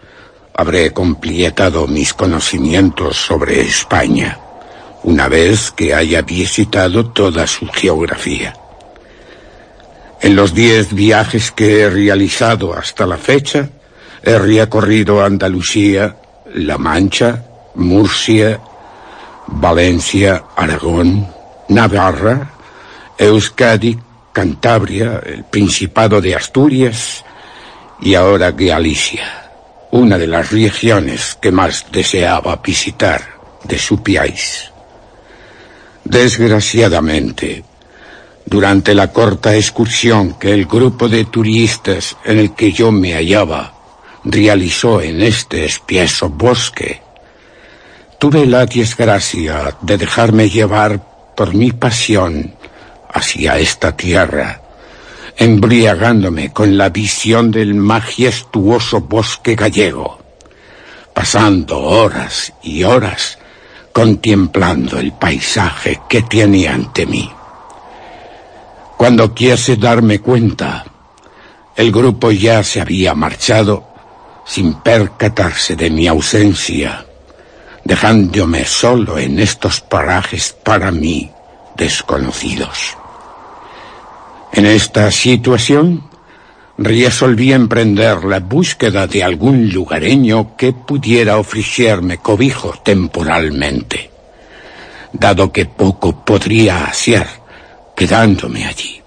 habré 0.53 0.91
completado 0.91 1.87
mis 1.87 2.13
conocimientos 2.13 3.15
sobre 3.15 3.61
España, 3.61 4.37
una 5.03 5.29
vez 5.29 5.71
que 5.71 5.93
haya 5.93 6.23
visitado 6.23 7.09
toda 7.11 7.47
su 7.47 7.67
geografía. 7.67 8.53
En 10.21 10.35
los 10.35 10.53
diez 10.53 10.93
viajes 10.93 11.51
que 11.51 11.79
he 11.79 11.89
realizado 11.89 12.73
hasta 12.73 13.05
la 13.05 13.17
fecha, 13.17 13.69
he 14.21 14.37
recorrido 14.37 15.23
Andalucía, 15.23 16.17
La 16.53 16.77
Mancha, 16.77 17.45
Murcia, 17.75 18.59
Valencia, 19.47 20.43
Aragón, 20.57 21.38
Navarra, 21.69 22.51
Euskadi, 23.17 23.97
Cantabria, 24.33 25.21
el 25.25 25.43
Principado 25.45 26.21
de 26.21 26.35
Asturias 26.35 27.23
y 28.01 28.15
ahora 28.15 28.51
Galicia, 28.51 29.51
una 29.91 30.17
de 30.17 30.27
las 30.27 30.51
regiones 30.51 31.37
que 31.39 31.51
más 31.51 31.85
deseaba 31.91 32.55
visitar 32.57 33.21
de 33.63 33.77
su 33.77 34.01
país. 34.01 34.71
Desgraciadamente, 36.03 37.63
durante 38.45 38.95
la 38.95 39.11
corta 39.11 39.55
excursión 39.55 40.39
que 40.39 40.51
el 40.51 40.65
grupo 40.65 41.07
de 41.07 41.25
turistas 41.25 42.17
en 42.25 42.39
el 42.39 42.55
que 42.55 42.71
yo 42.71 42.91
me 42.91 43.13
hallaba 43.13 43.73
realizó 44.23 45.01
en 45.01 45.21
este 45.21 45.65
espieso 45.65 46.29
bosque, 46.29 47.01
tuve 48.17 48.45
la 48.45 48.65
desgracia 48.65 49.77
de 49.81 49.97
dejarme 49.97 50.49
llevar 50.49 51.08
por 51.39 51.55
mi 51.55 51.71
pasión 51.71 52.53
hacia 53.13 53.57
esta 53.59 53.95
tierra, 53.95 54.61
embriagándome 55.37 56.51
con 56.51 56.77
la 56.77 56.89
visión 56.89 57.49
del 57.49 57.75
majestuoso 57.75 58.99
bosque 58.99 59.55
gallego, 59.55 60.19
pasando 61.13 61.79
horas 61.79 62.51
y 62.61 62.83
horas 62.83 63.39
contemplando 63.93 64.99
el 64.99 65.13
paisaje 65.13 66.01
que 66.09 66.23
tiene 66.23 66.67
ante 66.67 67.05
mí. 67.05 67.31
Cuando 68.97 69.33
quise 69.33 69.77
darme 69.77 70.19
cuenta, 70.19 70.83
el 71.73 71.89
grupo 71.89 72.31
ya 72.31 72.65
se 72.65 72.81
había 72.81 73.15
marchado 73.15 73.87
sin 74.45 74.73
percatarse 74.81 75.77
de 75.77 75.89
mi 75.89 76.05
ausencia, 76.05 77.05
dejándome 77.89 78.65
solo 78.65 79.17
en 79.17 79.39
estos 79.39 79.81
parajes 79.81 80.55
para 80.63 80.91
mí 80.91 81.31
desconocidos. 81.75 82.95
En 84.53 84.67
esta 84.67 85.09
situación, 85.09 86.07
resolví 86.77 87.51
emprender 87.51 88.23
la 88.25 88.41
búsqueda 88.41 89.07
de 89.07 89.23
algún 89.23 89.71
lugareño 89.71 90.55
que 90.55 90.71
pudiera 90.71 91.39
ofrecerme 91.39 92.19
cobijo 92.19 92.75
temporalmente, 92.83 94.11
dado 95.11 95.51
que 95.51 95.65
poco 95.65 96.23
podría 96.23 96.85
hacer 96.85 97.25
quedándome 97.95 98.67
allí. 98.67 99.01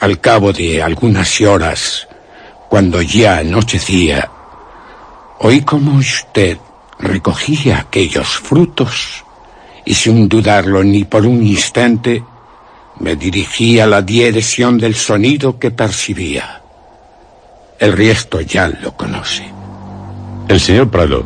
Al 0.00 0.18
cabo 0.22 0.54
de 0.54 0.82
algunas 0.82 1.38
horas, 1.42 2.08
cuando 2.70 3.02
ya 3.02 3.40
anochecía, 3.40 4.30
oí 5.40 5.60
como 5.60 5.98
usted 5.98 6.56
recogía 7.00 7.78
aquellos 7.78 8.28
frutos 8.28 9.24
y 9.84 9.94
sin 9.94 10.28
dudarlo 10.28 10.84
ni 10.84 11.04
por 11.04 11.26
un 11.26 11.44
instante, 11.44 12.22
me 13.00 13.16
dirigí 13.16 13.80
a 13.80 13.86
la 13.86 14.02
dirección 14.02 14.78
del 14.78 14.94
sonido 14.94 15.58
que 15.58 15.70
percibía. 15.70 16.60
El 17.78 17.92
resto 17.92 18.40
ya 18.42 18.68
lo 18.68 18.92
conoce. 18.92 19.44
El 20.48 20.60
señor 20.60 20.90
Prado, 20.90 21.24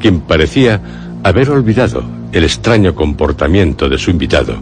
quien 0.00 0.20
parecía 0.20 0.80
haber 1.24 1.50
olvidado 1.50 2.04
el 2.30 2.44
extraño 2.44 2.94
comportamiento 2.94 3.88
de 3.88 3.98
su 3.98 4.10
invitado 4.10 4.56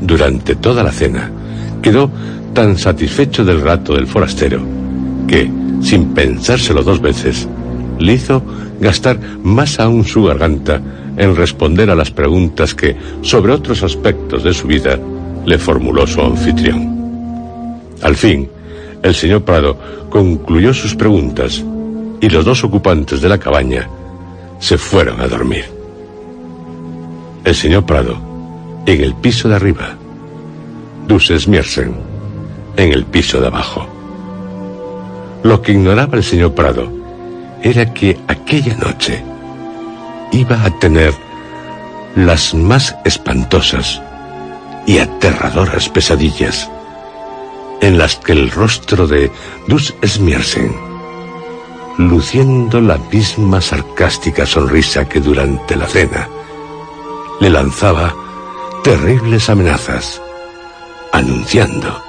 durante 0.00 0.56
toda 0.56 0.82
la 0.82 0.92
cena, 0.92 1.30
quedó 1.82 2.10
tan 2.54 2.78
satisfecho 2.78 3.44
del 3.44 3.60
rato 3.60 3.94
del 3.94 4.06
forastero 4.06 4.62
que, 5.28 5.50
sin 5.82 6.14
pensárselo 6.14 6.82
dos 6.82 7.00
veces, 7.00 7.46
le 7.98 8.14
hizo 8.14 8.42
gastar 8.80 9.18
más 9.42 9.78
aún 9.80 10.04
su 10.04 10.24
garganta 10.24 10.80
en 11.16 11.34
responder 11.34 11.90
a 11.90 11.94
las 11.94 12.10
preguntas 12.10 12.74
que, 12.74 12.96
sobre 13.22 13.52
otros 13.52 13.82
aspectos 13.82 14.42
de 14.44 14.52
su 14.52 14.66
vida, 14.66 14.98
le 15.44 15.58
formuló 15.58 16.06
su 16.06 16.20
anfitrión. 16.20 16.96
Al 18.02 18.16
fin, 18.16 18.48
el 19.02 19.14
señor 19.14 19.42
Prado 19.42 19.78
concluyó 20.10 20.74
sus 20.74 20.94
preguntas 20.94 21.64
y 22.20 22.28
los 22.28 22.44
dos 22.44 22.64
ocupantes 22.64 23.20
de 23.20 23.28
la 23.28 23.38
cabaña 23.38 23.88
se 24.58 24.78
fueron 24.78 25.20
a 25.20 25.28
dormir. 25.28 25.64
El 27.44 27.54
señor 27.54 27.86
Prado 27.86 28.18
en 28.86 29.00
el 29.00 29.14
piso 29.14 29.48
de 29.48 29.56
arriba, 29.56 29.96
Dus 31.06 31.48
Miersen 31.48 31.94
en 32.76 32.92
el 32.92 33.04
piso 33.04 33.40
de 33.40 33.46
abajo. 33.46 33.86
Lo 35.42 35.62
que 35.62 35.72
ignoraba 35.72 36.16
el 36.16 36.24
señor 36.24 36.54
Prado 36.54 36.95
era 37.66 37.92
que 37.92 38.16
aquella 38.28 38.76
noche 38.76 39.24
iba 40.30 40.62
a 40.62 40.70
tener 40.78 41.12
las 42.14 42.54
más 42.54 42.94
espantosas 43.04 44.00
y 44.86 44.98
aterradoras 44.98 45.88
pesadillas 45.88 46.70
en 47.80 47.98
las 47.98 48.14
que 48.16 48.32
el 48.34 48.52
rostro 48.52 49.08
de 49.08 49.32
Dus 49.66 49.92
Smiersen, 50.04 50.76
luciendo 51.98 52.80
la 52.80 52.98
misma 52.98 53.60
sarcástica 53.60 54.46
sonrisa 54.46 55.08
que 55.08 55.18
durante 55.18 55.74
la 55.74 55.88
cena, 55.88 56.28
le 57.40 57.50
lanzaba 57.50 58.14
terribles 58.84 59.50
amenazas, 59.50 60.22
anunciando, 61.12 62.00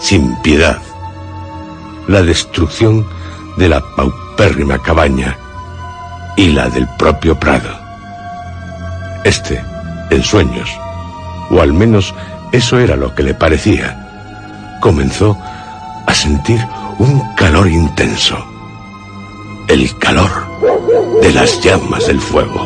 sin 0.00 0.34
piedad, 0.36 0.80
la 2.06 2.22
destrucción 2.22 3.06
de 3.58 3.68
la 3.68 3.82
paupérrima 4.38 4.78
cabaña 4.78 5.36
y 6.36 6.52
la 6.52 6.68
del 6.70 6.86
propio 6.96 7.36
Prado. 7.38 7.76
Este, 9.24 9.60
en 10.10 10.22
sueños, 10.22 10.70
o 11.50 11.60
al 11.60 11.72
menos 11.72 12.14
eso 12.52 12.78
era 12.78 12.94
lo 12.94 13.16
que 13.16 13.24
le 13.24 13.34
parecía, 13.34 14.78
comenzó 14.80 15.36
a 16.06 16.14
sentir 16.14 16.64
un 16.98 17.34
calor 17.34 17.68
intenso, 17.68 18.38
el 19.66 19.98
calor 19.98 20.30
de 21.20 21.32
las 21.32 21.60
llamas 21.60 22.06
del 22.06 22.20
fuego. 22.20 22.62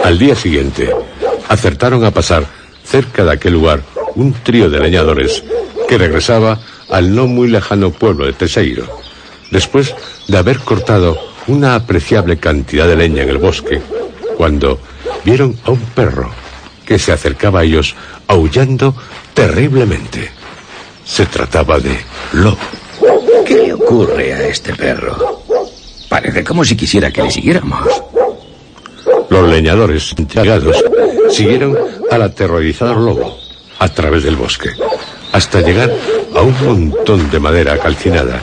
Al 0.04 0.18
día 0.18 0.36
siguiente, 0.36 0.90
acertaron 1.48 2.04
a 2.04 2.12
pasar 2.12 2.46
cerca 2.84 3.24
de 3.24 3.32
aquel 3.32 3.54
lugar 3.54 3.82
un 4.16 4.34
trío 4.34 4.70
de 4.70 4.80
leñadores 4.80 5.44
que 5.88 5.98
regresaba 5.98 6.60
al 6.90 7.16
no 7.16 7.28
muy 7.28 7.48
lejano 7.48 7.92
pueblo 7.92 8.26
de 8.26 8.34
Teseiro, 8.34 8.86
después 9.52 9.96
de 10.28 10.38
haber 10.38 10.60
cortado 10.60 11.18
una 11.48 11.76
apreciable 11.76 12.38
cantidad 12.38 12.88
de 12.88 12.96
leña 12.96 13.24
en 13.24 13.30
el 13.30 13.38
bosque 13.38 13.82
cuando 14.38 14.80
vieron 15.24 15.58
a 15.66 15.72
un 15.72 15.80
perro 15.80 16.32
que 16.86 17.00
se 17.00 17.12
acercaba 17.12 17.62
a 17.62 17.64
ellos 17.64 17.96
aullando 18.28 18.96
terriblemente. 19.34 20.32
Se 21.06 21.26
trataba 21.26 21.80
de 21.80 21.98
Lobo. 22.34 22.81
¿Qué 23.46 23.56
le 23.56 23.74
ocurre 23.74 24.34
a 24.34 24.48
este 24.48 24.74
perro? 24.74 25.44
Parece 26.10 26.44
como 26.44 26.64
si 26.66 26.76
quisiera 26.76 27.12
que 27.12 27.24
le 27.24 27.32
siguiéramos. 27.32 27.88
Los 29.30 29.50
leñadores, 29.50 30.14
intrigados, 30.18 30.84
siguieron 31.30 31.78
al 32.12 32.22
aterrorizador 32.22 32.98
lobo 32.98 33.38
a 33.80 33.90
través 33.90 34.24
del 34.24 34.36
bosque, 34.36 34.70
hasta 35.32 35.62
llegar 35.62 35.92
a 36.36 36.42
un 36.42 36.56
montón 36.66 37.32
de 37.32 37.40
madera 37.40 37.78
calcinada, 37.78 38.42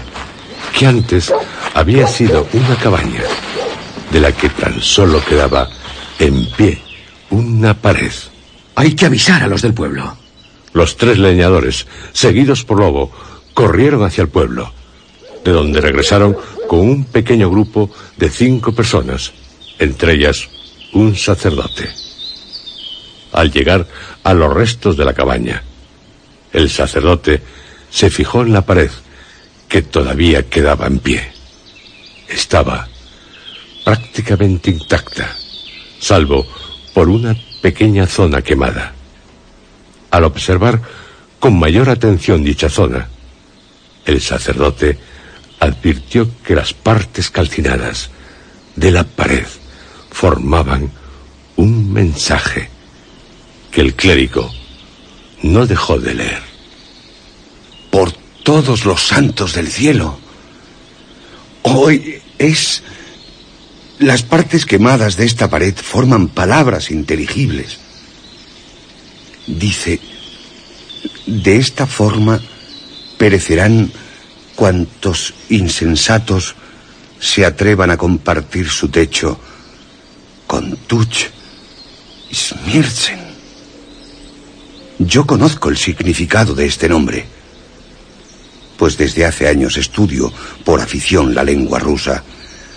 que 0.76 0.86
antes 0.86 1.32
había 1.74 2.06
sido 2.06 2.46
una 2.52 2.76
cabaña, 2.76 3.22
de 4.10 4.20
la 4.20 4.32
que 4.32 4.48
tan 4.48 4.80
solo 4.80 5.22
quedaba 5.24 5.68
en 6.18 6.50
pie 6.52 6.82
una 7.30 7.74
pared. 7.74 8.12
Hay 8.74 8.94
que 8.94 9.06
avisar 9.06 9.42
a 9.42 9.46
los 9.46 9.62
del 9.62 9.74
pueblo. 9.74 10.16
Los 10.72 10.96
tres 10.96 11.18
leñadores, 11.18 11.86
seguidos 12.12 12.64
por 12.64 12.80
Lobo, 12.80 13.10
corrieron 13.54 14.04
hacia 14.04 14.22
el 14.22 14.28
pueblo, 14.28 14.72
de 15.44 15.52
donde 15.52 15.80
regresaron 15.80 16.36
con 16.68 16.80
un 16.80 17.04
pequeño 17.04 17.50
grupo 17.50 17.90
de 18.16 18.28
cinco 18.30 18.72
personas, 18.72 19.32
entre 19.78 20.14
ellas 20.14 20.48
un 20.92 21.16
sacerdote. 21.16 21.88
Al 23.32 23.50
llegar 23.52 23.86
a 24.24 24.34
los 24.34 24.52
restos 24.52 24.96
de 24.96 25.04
la 25.04 25.14
cabaña, 25.14 25.62
el 26.52 26.70
sacerdote 26.70 27.42
se 27.90 28.10
fijó 28.10 28.42
en 28.42 28.52
la 28.52 28.62
pared 28.62 28.90
que 29.68 29.82
todavía 29.82 30.48
quedaba 30.48 30.86
en 30.86 30.98
pie. 30.98 31.32
Estaba 32.28 32.88
prácticamente 33.84 34.70
intacta, 34.70 35.34
salvo 36.00 36.46
por 36.92 37.08
una 37.08 37.36
pequeña 37.62 38.06
zona 38.06 38.42
quemada. 38.42 38.92
Al 40.10 40.24
observar 40.24 40.80
con 41.38 41.58
mayor 41.58 41.88
atención 41.88 42.42
dicha 42.42 42.68
zona, 42.68 43.08
el 44.04 44.20
sacerdote 44.20 44.98
advirtió 45.60 46.28
que 46.42 46.54
las 46.54 46.72
partes 46.72 47.30
calcinadas 47.30 48.10
de 48.76 48.90
la 48.90 49.04
pared 49.04 49.46
formaban 50.10 50.90
un 51.56 51.92
mensaje 51.92 52.70
que 53.70 53.80
el 53.80 53.94
clérigo 53.94 54.50
no 55.42 55.66
dejó 55.66 55.98
de 55.98 56.14
leer. 56.14 56.42
Por 57.90 58.12
todos 58.42 58.84
los 58.84 59.06
santos 59.06 59.52
del 59.54 59.68
cielo. 59.68 60.18
Hoy 61.62 62.22
es... 62.38 62.82
Las 63.98 64.22
partes 64.22 64.64
quemadas 64.64 65.16
de 65.16 65.26
esta 65.26 65.50
pared 65.50 65.74
forman 65.74 66.28
palabras 66.28 66.92
inteligibles. 66.92 67.78
Dice, 69.46 70.00
de 71.26 71.56
esta 71.56 71.86
forma 71.86 72.40
perecerán 73.18 73.90
cuantos 74.58 75.34
insensatos 75.50 76.56
se 77.20 77.46
atrevan 77.46 77.92
a 77.92 77.96
compartir 77.96 78.68
su 78.68 78.88
techo 78.88 79.38
con 80.48 80.76
Tuch 80.78 81.26
Smirzen. 82.32 83.20
Yo 84.98 85.24
conozco 85.24 85.68
el 85.68 85.76
significado 85.76 86.56
de 86.56 86.66
este 86.66 86.88
nombre, 86.88 87.24
pues 88.76 88.98
desde 88.98 89.24
hace 89.24 89.46
años 89.46 89.76
estudio 89.76 90.32
por 90.64 90.80
afición 90.80 91.36
la 91.36 91.44
lengua 91.44 91.78
rusa 91.78 92.24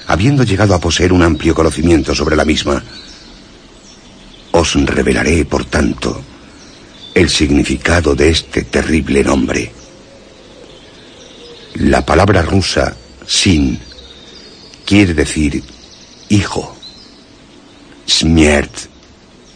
habiendo 0.06 0.44
llegado 0.44 0.76
a 0.76 0.80
poseer 0.80 1.12
un 1.12 1.24
amplio 1.24 1.56
conocimiento 1.56 2.14
sobre 2.14 2.36
la 2.36 2.46
misma. 2.46 2.84
Os 4.52 4.76
revelaré, 4.86 5.46
por 5.46 5.66
tanto, 5.66 6.22
el 7.16 7.28
significado 7.28 8.14
de 8.14 8.30
este 8.30 8.66
terrible 8.66 9.24
nombre. 9.24 9.81
La 11.82 12.06
palabra 12.06 12.44
rusa 12.44 12.96
sin 13.26 13.80
quiere 14.86 15.16
decir 15.16 15.64
hijo. 16.30 16.78
Smiert 18.08 18.72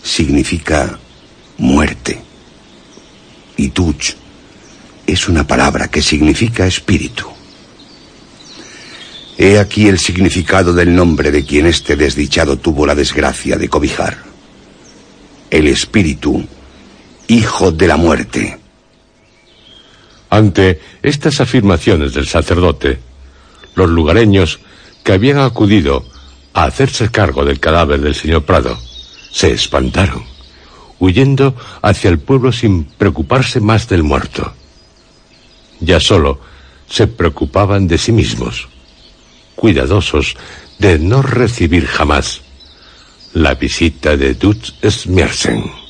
significa 0.02 0.98
muerte. 1.60 2.20
Y 3.58 3.70
tuch 3.70 4.16
es 5.06 5.28
una 5.28 5.46
palabra 5.46 5.88
que 5.88 6.02
significa 6.02 6.66
espíritu. 6.66 7.28
He 9.38 9.60
aquí 9.60 9.88
el 9.88 10.00
significado 10.00 10.74
del 10.74 10.96
nombre 10.96 11.30
de 11.30 11.46
quien 11.46 11.68
este 11.68 11.96
desdichado 11.96 12.58
tuvo 12.58 12.88
la 12.88 12.96
desgracia 12.96 13.56
de 13.56 13.70
cobijar. 13.70 14.18
El 15.52 15.68
espíritu, 15.68 16.44
hijo 17.28 17.72
de 17.72 17.88
la 17.88 17.98
muerte. 17.98 18.65
Ante 20.36 20.82
estas 21.02 21.40
afirmaciones 21.40 22.14
del 22.14 22.28
sacerdote, 22.28 23.00
los 23.74 23.90
lugareños 23.90 24.60
que 25.02 25.14
habían 25.14 25.38
acudido 25.38 26.04
a 26.54 26.66
hacerse 26.66 27.10
cargo 27.10 27.46
del 27.46 27.62
cadáver 27.62 28.02
del 28.02 28.16
señor 28.16 28.44
Prado 28.44 28.78
se 29.32 29.54
espantaron, 29.54 30.26
huyendo 31.00 31.56
hacia 31.82 32.10
el 32.10 32.20
pueblo 32.20 32.52
sin 32.52 32.84
preocuparse 32.84 33.62
más 33.62 33.88
del 33.88 34.04
muerto. 34.04 34.54
Ya 35.80 36.02
solo 36.02 36.42
se 36.90 37.08
preocupaban 37.08 37.88
de 37.88 37.98
sí 37.98 38.12
mismos 38.12 38.68
cuidadosos 39.56 40.36
de 40.80 41.00
no 41.00 41.22
recibir 41.22 41.86
jamás 41.86 42.42
la 43.32 43.54
visita 43.56 44.18
de 44.18 44.34
Dutch 44.34 44.74
Smiersen. 44.86 45.85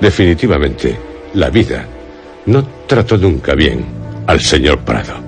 Definitivamente 0.00 0.96
la 1.34 1.50
vida 1.50 1.86
no 2.46 2.66
trató 2.86 3.16
nunca 3.16 3.54
bien 3.54 3.84
al 4.26 4.40
señor 4.40 4.80
Prado. 4.80 5.27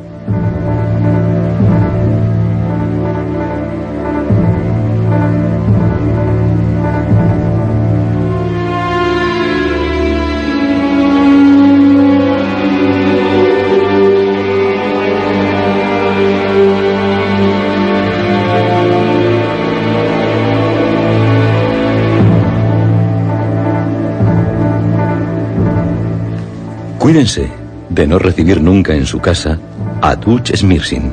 Cuídense 27.11 27.51
de 27.89 28.07
no 28.07 28.21
recibir 28.21 28.63
nunca 28.63 28.95
en 28.95 29.05
su 29.05 29.19
casa 29.19 29.59
a 30.01 30.15
Tuch 30.21 30.55
Smirsin. 30.55 31.13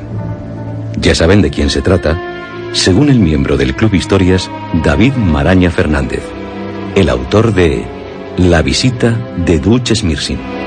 Ya 1.00 1.12
saben 1.12 1.42
de 1.42 1.50
quién 1.50 1.70
se 1.70 1.82
trata, 1.82 2.16
según 2.72 3.08
el 3.08 3.18
miembro 3.18 3.56
del 3.56 3.74
Club 3.74 3.94
Historias, 3.94 4.48
David 4.84 5.14
Maraña 5.14 5.72
Fernández, 5.72 6.22
el 6.94 7.08
autor 7.08 7.52
de 7.52 7.84
La 8.36 8.62
visita 8.62 9.18
de 9.44 9.58
Dutch 9.58 9.92
Smirsin. 9.92 10.57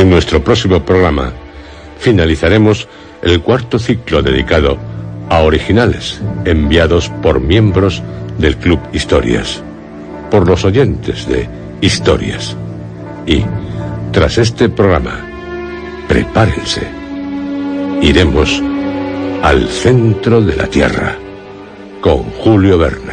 En 0.00 0.08
nuestro 0.08 0.42
próximo 0.42 0.82
programa 0.82 1.30
finalizaremos 1.98 2.88
el 3.22 3.42
cuarto 3.42 3.78
ciclo 3.78 4.22
dedicado 4.22 4.78
a 5.28 5.40
originales 5.40 6.22
enviados 6.46 7.10
por 7.22 7.38
miembros 7.38 8.02
del 8.38 8.56
Club 8.56 8.80
Historias, 8.94 9.62
por 10.30 10.48
los 10.48 10.64
oyentes 10.64 11.28
de 11.28 11.46
Historias. 11.82 12.56
Y, 13.26 13.44
tras 14.10 14.38
este 14.38 14.70
programa, 14.70 15.20
prepárense, 16.08 16.88
iremos 18.00 18.62
al 19.42 19.68
centro 19.68 20.40
de 20.40 20.56
la 20.56 20.66
Tierra, 20.66 21.14
con 22.00 22.22
Julio 22.22 22.78
Verne. 22.78 23.09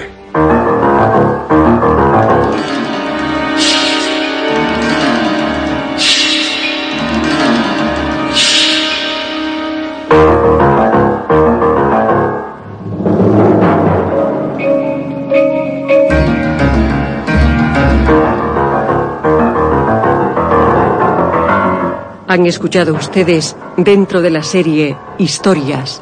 Escuchado 22.48 22.93
ustedes 22.93 23.58
dentro 23.76 24.22
de 24.22 24.30
la 24.30 24.41
serie 24.41 24.95
Historias. 25.18 26.02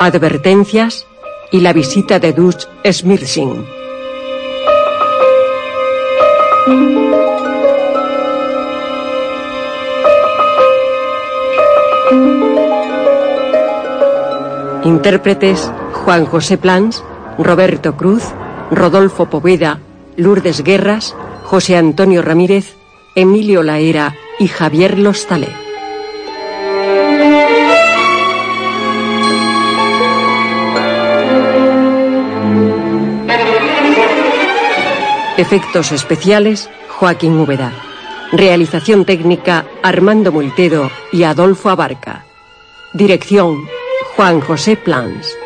Advertencias 0.00 1.06
y 1.52 1.60
la 1.60 1.72
visita 1.72 2.18
de 2.18 2.32
Dutch 2.32 2.66
Smirching. 2.84 3.64
Intérpretes 14.82 15.70
Juan 15.92 16.26
José 16.26 16.58
Plans, 16.58 17.04
Roberto 17.38 17.96
Cruz, 17.96 18.24
Rodolfo 18.70 19.26
Poveda, 19.30 19.80
Lourdes 20.16 20.62
Guerras, 20.62 21.14
José 21.44 21.76
Antonio 21.76 22.22
Ramírez, 22.22 22.76
Emilio 23.14 23.62
Laera 23.62 24.14
y 24.38 24.48
Javier 24.48 24.98
Lostalé. 24.98 25.48
Efectos 35.36 35.90
especiales, 35.90 36.70
Joaquín 36.88 37.38
Úbeda. 37.38 37.72
Realización 38.32 39.04
técnica, 39.04 39.64
Armando 39.82 40.30
Multedo 40.32 40.90
y 41.12 41.24
Adolfo 41.24 41.70
Abarca. 41.70 42.24
Dirección, 42.92 43.66
Juan 44.14 44.40
José 44.40 44.76
Plans. 44.76 45.36